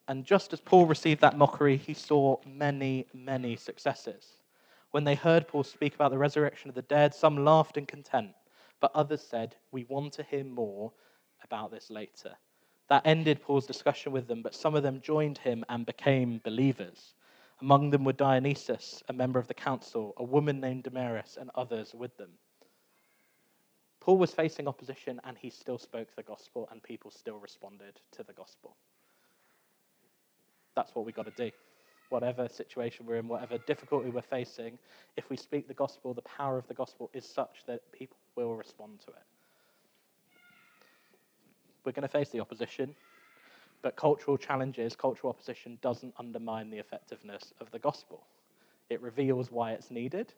And 0.08 0.24
just 0.24 0.54
as 0.54 0.60
Paul 0.60 0.86
received 0.86 1.20
that 1.20 1.36
mockery, 1.36 1.76
he 1.76 1.92
saw 1.92 2.38
many, 2.46 3.06
many 3.12 3.54
successes. 3.54 4.24
When 4.92 5.04
they 5.04 5.14
heard 5.14 5.46
Paul 5.46 5.64
speak 5.64 5.94
about 5.94 6.10
the 6.10 6.16
resurrection 6.16 6.70
of 6.70 6.74
the 6.74 6.80
dead, 6.80 7.14
some 7.14 7.44
laughed 7.44 7.76
in 7.76 7.84
contempt, 7.84 8.36
but 8.80 8.92
others 8.94 9.20
said, 9.20 9.56
We 9.72 9.84
want 9.84 10.14
to 10.14 10.22
hear 10.22 10.42
more 10.42 10.90
about 11.44 11.70
this 11.70 11.90
later. 11.90 12.34
That 12.88 13.02
ended 13.04 13.42
Paul's 13.42 13.66
discussion 13.66 14.10
with 14.10 14.26
them, 14.26 14.40
but 14.40 14.54
some 14.54 14.74
of 14.74 14.82
them 14.82 15.02
joined 15.02 15.36
him 15.36 15.66
and 15.68 15.84
became 15.84 16.40
believers. 16.42 17.12
Among 17.60 17.90
them 17.90 18.04
were 18.04 18.12
Dionysius, 18.12 19.02
a 19.08 19.12
member 19.12 19.38
of 19.38 19.46
the 19.46 19.54
council, 19.54 20.14
a 20.16 20.24
woman 20.24 20.60
named 20.60 20.84
Damaris, 20.84 21.36
and 21.38 21.50
others 21.54 21.94
with 21.94 22.16
them. 22.16 22.30
Paul 24.00 24.16
was 24.16 24.32
facing 24.32 24.66
opposition 24.66 25.20
and 25.24 25.36
he 25.36 25.50
still 25.50 25.78
spoke 25.78 26.08
the 26.16 26.22
gospel, 26.22 26.68
and 26.72 26.82
people 26.82 27.10
still 27.10 27.38
responded 27.38 28.00
to 28.12 28.22
the 28.22 28.32
gospel. 28.32 28.76
That's 30.74 30.94
what 30.94 31.04
we've 31.04 31.14
got 31.14 31.26
to 31.26 31.44
do 31.44 31.50
whatever 32.10 32.48
situation 32.48 33.06
we're 33.06 33.16
in, 33.16 33.28
whatever 33.28 33.56
difficulty 33.58 34.10
we're 34.10 34.20
facing, 34.20 34.78
if 35.16 35.30
we 35.30 35.36
speak 35.36 35.66
the 35.66 35.74
gospel, 35.74 36.12
the 36.12 36.22
power 36.22 36.58
of 36.58 36.66
the 36.66 36.74
gospel 36.74 37.08
is 37.14 37.24
such 37.24 37.64
that 37.66 37.80
people 37.92 38.16
will 38.36 38.54
respond 38.54 39.00
to 39.00 39.08
it. 39.08 39.22
We're 41.84 41.92
going 41.92 42.02
to 42.02 42.08
face 42.08 42.28
the 42.28 42.40
opposition, 42.40 42.94
but 43.82 43.96
cultural 43.96 44.36
challenges, 44.36 44.94
cultural 44.94 45.30
opposition 45.30 45.78
doesn't 45.82 46.14
undermine 46.18 46.70
the 46.70 46.78
effectiveness 46.78 47.52
of 47.60 47.70
the 47.70 47.78
gospel. 47.78 48.22
It 48.90 49.00
reveals 49.00 49.50
why 49.50 49.72
it's 49.72 49.90
needed, 49.90 50.34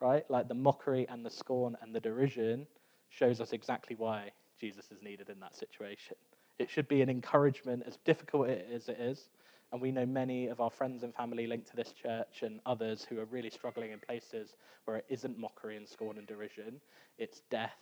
right? 0.00 0.28
Like 0.30 0.48
the 0.48 0.54
mockery 0.54 1.06
and 1.08 1.24
the 1.24 1.30
scorn 1.30 1.76
and 1.80 1.94
the 1.94 2.00
derision 2.00 2.66
shows 3.08 3.40
us 3.40 3.52
exactly 3.52 3.96
why 3.96 4.30
Jesus 4.60 4.90
is 4.90 5.02
needed 5.02 5.30
in 5.30 5.40
that 5.40 5.54
situation. 5.54 6.16
It 6.58 6.70
should 6.70 6.88
be 6.88 7.02
an 7.02 7.10
encouragement, 7.10 7.84
as 7.86 7.96
difficult 8.04 8.48
as 8.48 8.88
it 8.88 8.98
is, 9.00 9.28
and 9.72 9.80
we 9.80 9.90
know 9.90 10.06
many 10.06 10.46
of 10.48 10.60
our 10.60 10.70
friends 10.70 11.02
and 11.02 11.12
family 11.14 11.46
linked 11.46 11.68
to 11.68 11.76
this 11.76 11.92
church 11.92 12.42
and 12.42 12.60
others 12.64 13.04
who 13.08 13.18
are 13.18 13.24
really 13.24 13.50
struggling 13.50 13.90
in 13.90 13.98
places 13.98 14.56
where 14.84 14.98
it 14.98 15.06
isn't 15.08 15.38
mockery 15.38 15.76
and 15.76 15.88
scorn 15.88 16.18
and 16.18 16.26
derision, 16.26 16.80
it's 17.18 17.40
death 17.50 17.76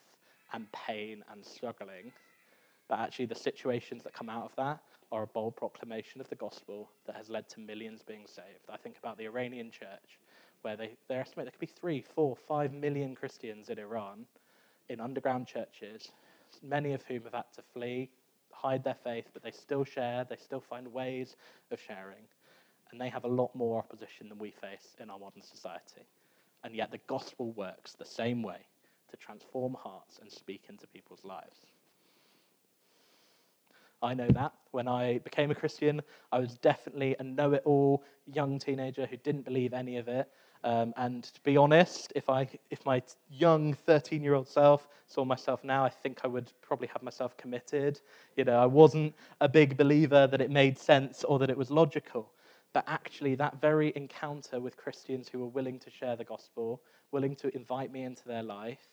and 0.54 0.66
pain 0.72 1.22
and 1.30 1.44
struggling. 1.44 2.12
But 2.88 3.00
actually, 3.00 3.26
the 3.26 3.34
situations 3.34 4.04
that 4.04 4.14
come 4.14 4.28
out 4.28 4.44
of 4.44 4.56
that 4.56 4.80
are 5.12 5.22
a 5.22 5.28
bold 5.28 5.54
proclamation 5.54 6.20
of 6.20 6.28
the 6.28 6.34
gospel 6.34 6.90
that 7.06 7.14
has 7.14 7.28
led 7.28 7.48
to 7.50 7.60
millions 7.60 8.02
being 8.02 8.26
saved. 8.26 8.66
I 8.68 8.76
think 8.76 8.98
about 8.98 9.18
the 9.18 9.26
Iranian 9.26 9.70
church, 9.70 10.18
where 10.62 10.76
they, 10.76 10.96
they 11.08 11.14
estimate 11.16 11.44
there 11.44 11.52
could 11.52 11.60
be 11.60 11.66
three, 11.66 12.02
four, 12.02 12.34
five 12.34 12.72
million 12.72 13.14
Christians 13.14 13.68
in 13.68 13.78
Iran 13.78 14.24
in 14.88 15.00
underground 15.00 15.46
churches, 15.46 16.10
many 16.62 16.92
of 16.92 17.02
whom 17.02 17.22
have 17.22 17.34
had 17.34 17.52
to 17.54 17.62
flee 17.72 18.10
hide 18.52 18.84
their 18.84 18.96
faith, 19.02 19.26
but 19.32 19.42
they 19.42 19.50
still 19.50 19.84
share, 19.84 20.24
they 20.28 20.36
still 20.36 20.60
find 20.60 20.92
ways 20.92 21.36
of 21.70 21.80
sharing. 21.80 22.24
And 22.90 23.00
they 23.00 23.08
have 23.08 23.24
a 23.24 23.28
lot 23.28 23.54
more 23.54 23.78
opposition 23.78 24.28
than 24.28 24.38
we 24.38 24.50
face 24.50 24.96
in 25.00 25.10
our 25.10 25.18
modern 25.18 25.42
society. 25.42 26.06
And 26.62 26.74
yet 26.74 26.90
the 26.90 27.00
gospel 27.06 27.52
works 27.52 27.94
the 27.94 28.04
same 28.04 28.42
way 28.42 28.66
to 29.10 29.16
transform 29.16 29.74
hearts 29.74 30.18
and 30.20 30.30
speak 30.30 30.64
into 30.68 30.86
people's 30.86 31.24
lives. 31.24 31.71
I 34.02 34.14
know 34.14 34.28
that. 34.28 34.52
When 34.72 34.88
I 34.88 35.18
became 35.18 35.50
a 35.50 35.54
Christian, 35.54 36.02
I 36.32 36.40
was 36.40 36.56
definitely 36.58 37.14
a 37.20 37.22
know 37.22 37.52
it 37.52 37.62
all 37.64 38.02
young 38.26 38.58
teenager 38.58 39.06
who 39.06 39.16
didn't 39.16 39.44
believe 39.44 39.72
any 39.72 39.96
of 39.96 40.08
it. 40.08 40.28
Um, 40.64 40.92
and 40.96 41.24
to 41.24 41.40
be 41.42 41.56
honest, 41.56 42.12
if, 42.16 42.28
I, 42.28 42.48
if 42.70 42.84
my 42.84 43.02
young 43.30 43.74
13 43.74 44.22
year 44.22 44.34
old 44.34 44.48
self 44.48 44.88
saw 45.06 45.24
myself 45.24 45.62
now, 45.62 45.84
I 45.84 45.88
think 45.88 46.20
I 46.24 46.26
would 46.26 46.52
probably 46.62 46.88
have 46.88 47.02
myself 47.02 47.36
committed. 47.36 48.00
You 48.36 48.44
know, 48.44 48.58
I 48.58 48.66
wasn't 48.66 49.14
a 49.40 49.48
big 49.48 49.76
believer 49.76 50.26
that 50.26 50.40
it 50.40 50.50
made 50.50 50.78
sense 50.78 51.24
or 51.24 51.38
that 51.38 51.50
it 51.50 51.56
was 51.56 51.70
logical. 51.70 52.32
But 52.72 52.84
actually, 52.88 53.34
that 53.36 53.60
very 53.60 53.92
encounter 53.94 54.58
with 54.58 54.76
Christians 54.76 55.28
who 55.28 55.38
were 55.40 55.48
willing 55.48 55.78
to 55.80 55.90
share 55.90 56.16
the 56.16 56.24
gospel, 56.24 56.80
willing 57.12 57.36
to 57.36 57.54
invite 57.54 57.92
me 57.92 58.02
into 58.04 58.26
their 58.26 58.42
life, 58.42 58.88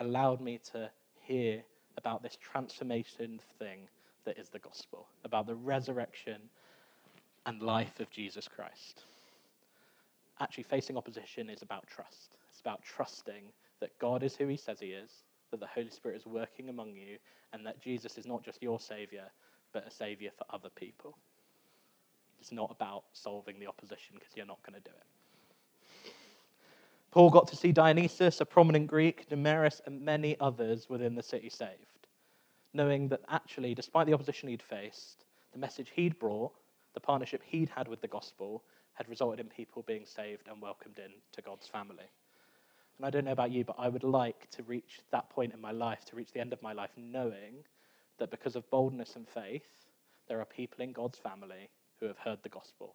allowed 0.00 0.40
me 0.40 0.60
to 0.72 0.90
hear 1.20 1.62
about 1.96 2.22
this 2.22 2.36
transformation 2.40 3.40
thing 3.58 3.88
that 4.24 4.38
is 4.38 4.48
the 4.48 4.58
gospel, 4.58 5.06
about 5.24 5.46
the 5.46 5.54
resurrection 5.54 6.40
and 7.46 7.62
life 7.62 8.00
of 8.00 8.10
Jesus 8.10 8.48
Christ. 8.48 9.02
Actually, 10.40 10.64
facing 10.64 10.96
opposition 10.96 11.50
is 11.50 11.62
about 11.62 11.86
trust. 11.86 12.36
It's 12.50 12.60
about 12.60 12.82
trusting 12.82 13.44
that 13.80 13.98
God 13.98 14.22
is 14.22 14.34
who 14.34 14.46
he 14.48 14.56
says 14.56 14.80
he 14.80 14.88
is, 14.88 15.10
that 15.50 15.60
the 15.60 15.66
Holy 15.66 15.90
Spirit 15.90 16.16
is 16.16 16.26
working 16.26 16.68
among 16.68 16.96
you, 16.96 17.18
and 17.52 17.64
that 17.66 17.80
Jesus 17.80 18.18
is 18.18 18.26
not 18.26 18.42
just 18.42 18.62
your 18.62 18.80
Savior, 18.80 19.24
but 19.72 19.86
a 19.86 19.90
Savior 19.90 20.30
for 20.36 20.44
other 20.54 20.70
people. 20.74 21.16
It's 22.40 22.52
not 22.52 22.70
about 22.70 23.04
solving 23.12 23.58
the 23.60 23.66
opposition 23.66 24.16
because 24.18 24.36
you're 24.36 24.46
not 24.46 24.62
going 24.62 24.80
to 24.80 24.88
do 24.88 24.94
it. 24.94 26.12
Paul 27.10 27.30
got 27.30 27.46
to 27.48 27.56
see 27.56 27.70
Dionysius, 27.70 28.40
a 28.40 28.44
prominent 28.44 28.88
Greek, 28.88 29.28
Damaris, 29.28 29.80
and 29.86 30.02
many 30.02 30.36
others 30.40 30.88
within 30.88 31.14
the 31.14 31.22
city 31.22 31.48
saved, 31.48 31.93
knowing 32.74 33.08
that 33.08 33.20
actually, 33.28 33.74
despite 33.74 34.06
the 34.06 34.12
opposition 34.12 34.48
he'd 34.48 34.62
faced, 34.62 35.24
the 35.52 35.58
message 35.58 35.92
he'd 35.94 36.18
brought, 36.18 36.52
the 36.92 37.00
partnership 37.00 37.42
he'd 37.46 37.68
had 37.68 37.88
with 37.88 38.00
the 38.00 38.08
gospel, 38.08 38.62
had 38.94 39.08
resulted 39.08 39.40
in 39.40 39.46
people 39.46 39.82
being 39.86 40.04
saved 40.04 40.48
and 40.48 40.60
welcomed 40.60 40.98
in 40.98 41.12
to 41.32 41.42
God's 41.42 41.66
family. 41.66 42.08
And 42.98 43.06
I 43.06 43.10
don't 43.10 43.24
know 43.24 43.32
about 43.32 43.50
you, 43.50 43.64
but 43.64 43.76
I 43.78 43.88
would 43.88 44.04
like 44.04 44.48
to 44.50 44.62
reach 44.64 45.00
that 45.10 45.30
point 45.30 45.52
in 45.52 45.60
my 45.60 45.72
life, 45.72 46.04
to 46.06 46.16
reach 46.16 46.32
the 46.32 46.40
end 46.40 46.52
of 46.52 46.62
my 46.62 46.72
life, 46.72 46.90
knowing 46.96 47.64
that 48.18 48.30
because 48.30 48.54
of 48.54 48.68
boldness 48.70 49.16
and 49.16 49.26
faith, 49.28 49.86
there 50.28 50.40
are 50.40 50.44
people 50.44 50.82
in 50.82 50.92
God's 50.92 51.18
family 51.18 51.68
who 51.98 52.06
have 52.06 52.18
heard 52.18 52.38
the 52.42 52.48
gospel 52.48 52.94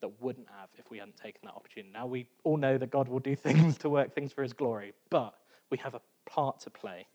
that 0.00 0.20
wouldn't 0.20 0.48
have 0.48 0.68
if 0.78 0.90
we 0.90 0.98
hadn't 0.98 1.16
taken 1.16 1.40
that 1.44 1.54
opportunity. 1.54 1.92
Now, 1.92 2.06
we 2.06 2.26
all 2.44 2.56
know 2.56 2.78
that 2.78 2.90
God 2.90 3.08
will 3.08 3.18
do 3.18 3.36
things 3.36 3.76
to 3.78 3.88
work 3.88 4.14
things 4.14 4.32
for 4.32 4.42
his 4.42 4.52
glory, 4.52 4.92
but 5.10 5.34
we 5.70 5.78
have 5.78 5.94
a 5.94 6.00
part 6.26 6.60
to 6.60 6.70
play 6.70 7.06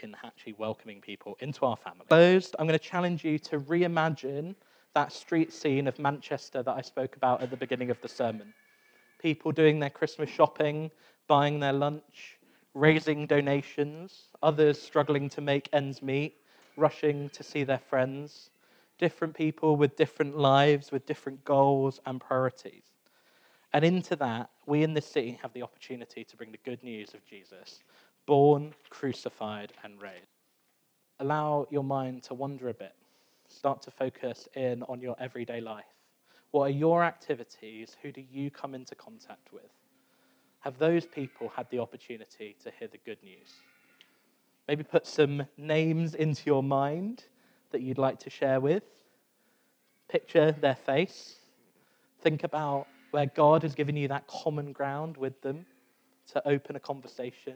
in 0.00 0.16
actually 0.24 0.54
welcoming 0.54 1.00
people 1.00 1.36
into 1.40 1.64
our 1.64 1.76
family. 1.76 2.04
Closed, 2.08 2.56
I'm 2.58 2.66
going 2.66 2.78
to 2.78 2.84
challenge 2.84 3.24
you 3.24 3.38
to 3.40 3.60
reimagine 3.60 4.54
that 4.94 5.12
street 5.12 5.52
scene 5.52 5.86
of 5.86 5.98
Manchester 5.98 6.62
that 6.62 6.72
I 6.72 6.82
spoke 6.82 7.16
about 7.16 7.42
at 7.42 7.50
the 7.50 7.56
beginning 7.56 7.90
of 7.90 8.00
the 8.00 8.08
sermon. 8.08 8.52
People 9.18 9.52
doing 9.52 9.78
their 9.78 9.90
Christmas 9.90 10.28
shopping, 10.28 10.90
buying 11.28 11.60
their 11.60 11.72
lunch, 11.72 12.38
raising 12.74 13.26
donations, 13.26 14.28
others 14.42 14.80
struggling 14.80 15.28
to 15.30 15.40
make 15.40 15.68
ends 15.72 16.02
meet, 16.02 16.36
rushing 16.76 17.28
to 17.30 17.42
see 17.42 17.64
their 17.64 17.78
friends, 17.78 18.50
different 18.98 19.34
people 19.34 19.76
with 19.76 19.96
different 19.96 20.36
lives, 20.36 20.90
with 20.90 21.06
different 21.06 21.44
goals 21.44 22.00
and 22.06 22.20
priorities. 22.20 22.84
And 23.72 23.84
into 23.84 24.16
that, 24.16 24.50
we 24.66 24.82
in 24.82 24.94
this 24.94 25.06
city 25.06 25.38
have 25.42 25.52
the 25.54 25.62
opportunity 25.62 26.24
to 26.24 26.36
bring 26.36 26.52
the 26.52 26.58
good 26.58 26.82
news 26.82 27.14
of 27.14 27.24
Jesus, 27.24 27.80
born, 28.26 28.74
crucified, 28.90 29.72
and 29.84 30.00
raised. 30.00 30.26
Allow 31.20 31.66
your 31.70 31.84
mind 31.84 32.22
to 32.24 32.34
wander 32.34 32.68
a 32.68 32.74
bit. 32.74 32.94
Start 33.48 33.82
to 33.82 33.90
focus 33.90 34.48
in 34.54 34.82
on 34.84 35.00
your 35.00 35.16
everyday 35.20 35.60
life. 35.60 35.84
What 36.50 36.64
are 36.64 36.70
your 36.70 37.04
activities? 37.04 37.96
Who 38.02 38.12
do 38.12 38.22
you 38.30 38.50
come 38.50 38.74
into 38.74 38.94
contact 38.94 39.52
with? 39.52 39.70
Have 40.60 40.78
those 40.78 41.06
people 41.06 41.50
had 41.54 41.68
the 41.70 41.78
opportunity 41.78 42.56
to 42.62 42.70
hear 42.78 42.88
the 42.88 42.98
good 43.04 43.22
news? 43.22 43.52
Maybe 44.68 44.84
put 44.84 45.06
some 45.06 45.46
names 45.56 46.14
into 46.14 46.42
your 46.46 46.62
mind 46.62 47.24
that 47.72 47.80
you'd 47.80 47.98
like 47.98 48.20
to 48.20 48.30
share 48.30 48.60
with. 48.60 48.84
Picture 50.08 50.52
their 50.52 50.76
face. 50.76 51.36
Think 52.20 52.44
about 52.44 52.86
where 53.10 53.26
God 53.26 53.62
has 53.62 53.74
given 53.74 53.96
you 53.96 54.08
that 54.08 54.26
common 54.26 54.72
ground 54.72 55.16
with 55.16 55.40
them 55.42 55.66
to 56.32 56.48
open 56.48 56.76
a 56.76 56.80
conversation. 56.80 57.54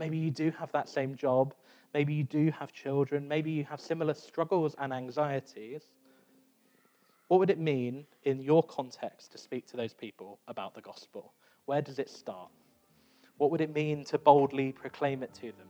Maybe 0.00 0.16
you 0.16 0.30
do 0.30 0.50
have 0.58 0.72
that 0.72 0.88
same 0.88 1.14
job. 1.14 1.52
Maybe 1.92 2.14
you 2.14 2.24
do 2.24 2.50
have 2.58 2.72
children. 2.72 3.28
Maybe 3.28 3.50
you 3.50 3.64
have 3.64 3.82
similar 3.82 4.14
struggles 4.14 4.74
and 4.78 4.94
anxieties. 4.94 5.82
What 7.28 7.38
would 7.38 7.50
it 7.50 7.58
mean 7.58 8.06
in 8.24 8.40
your 8.40 8.62
context 8.62 9.30
to 9.32 9.38
speak 9.38 9.66
to 9.66 9.76
those 9.76 9.92
people 9.92 10.38
about 10.48 10.74
the 10.74 10.80
gospel? 10.80 11.34
Where 11.66 11.82
does 11.82 11.98
it 11.98 12.08
start? 12.08 12.48
What 13.36 13.50
would 13.50 13.60
it 13.60 13.74
mean 13.74 14.02
to 14.06 14.16
boldly 14.16 14.72
proclaim 14.72 15.22
it 15.22 15.34
to 15.34 15.52
them? 15.52 15.68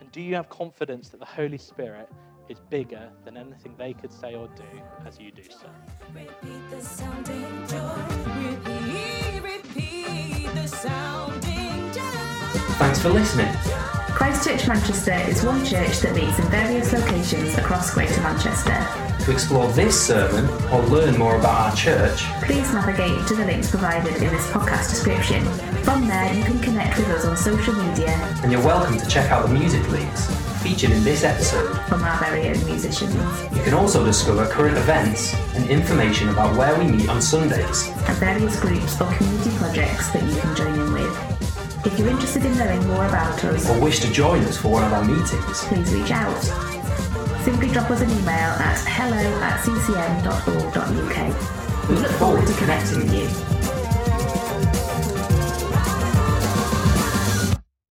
And 0.00 0.12
do 0.12 0.22
you 0.22 0.36
have 0.36 0.48
confidence 0.48 1.08
that 1.08 1.18
the 1.18 1.26
Holy 1.26 1.58
Spirit 1.58 2.08
is 2.48 2.60
bigger 2.70 3.10
than 3.24 3.36
anything 3.36 3.74
they 3.76 3.94
could 3.94 4.12
say 4.12 4.36
or 4.36 4.46
do 4.46 4.62
as 5.04 5.18
you 5.18 5.32
do 5.32 5.42
so? 5.42 5.68
Thanks 12.78 13.00
for 13.00 13.08
listening. 13.10 13.52
Christchurch 14.14 14.66
Manchester 14.66 15.12
is 15.28 15.42
one 15.44 15.64
church 15.64 15.98
that 16.00 16.14
meets 16.14 16.38
in 16.38 16.44
various 16.48 16.92
locations 16.92 17.56
across 17.56 17.92
Greater 17.92 18.20
Manchester. 18.22 18.76
To 19.24 19.32
explore 19.32 19.68
this 19.72 20.00
sermon 20.06 20.44
or 20.72 20.82
learn 20.86 21.18
more 21.18 21.36
about 21.36 21.70
our 21.70 21.76
church, 21.76 22.22
Please 22.42 22.72
navigate 22.72 23.26
to 23.28 23.34
the 23.36 23.44
links 23.44 23.70
provided 23.70 24.14
in 24.22 24.30
this 24.32 24.46
podcast 24.50 24.90
description. 24.90 25.44
From 25.82 26.06
there, 26.08 26.32
you 26.32 26.44
can 26.44 26.58
connect 26.60 26.96
with 26.98 27.08
us 27.10 27.24
on 27.26 27.36
social 27.36 27.74
media 27.74 28.10
and 28.42 28.50
you're 28.50 28.64
welcome 28.64 28.96
to 28.98 29.06
check 29.06 29.30
out 29.30 29.46
the 29.46 29.52
music 29.54 29.86
links 29.90 30.26
featured 30.62 30.90
in 30.90 31.04
this 31.04 31.22
episode. 31.24 31.76
from 31.88 32.02
our 32.02 32.18
very 32.18 32.48
own 32.48 32.64
musicians 32.64 33.14
You 33.56 33.62
can 33.62 33.74
also 33.74 34.04
discover 34.04 34.46
current 34.48 34.76
events 34.76 35.34
and 35.54 35.68
information 35.70 36.28
about 36.30 36.56
where 36.56 36.76
we 36.78 36.86
meet 36.90 37.08
on 37.08 37.20
Sundays. 37.22 37.88
and 37.88 38.16
various 38.18 38.58
groups 38.60 39.00
or 39.00 39.12
community 39.14 39.50
projects 39.58 40.08
that 40.10 40.22
you 40.24 40.40
can 40.40 40.56
join 40.56 40.74
in 40.74 40.92
with. 40.92 41.37
If 41.84 41.96
you're 41.96 42.08
interested 42.08 42.44
in 42.44 42.58
knowing 42.58 42.84
more 42.88 43.06
about 43.06 43.42
us, 43.44 43.70
or 43.70 43.80
wish 43.80 44.00
to 44.00 44.10
join 44.10 44.42
us 44.44 44.56
for 44.56 44.68
one 44.68 44.82
of 44.82 44.92
our 44.92 45.04
meetings. 45.04 45.64
please 45.64 45.94
reach 45.94 46.10
out. 46.10 46.42
Simply 47.44 47.68
drop 47.68 47.88
us 47.90 48.00
an 48.00 48.10
email 48.10 48.28
at 48.28 48.78
hello 48.86 49.16
at 49.16 49.60
ccm.org.uk. 49.60 51.18
We 51.88 51.94
look 51.94 52.10
forward 52.12 52.46
to 52.48 52.54
connecting 52.54 52.98
with 52.98 53.14
you. 53.14 53.77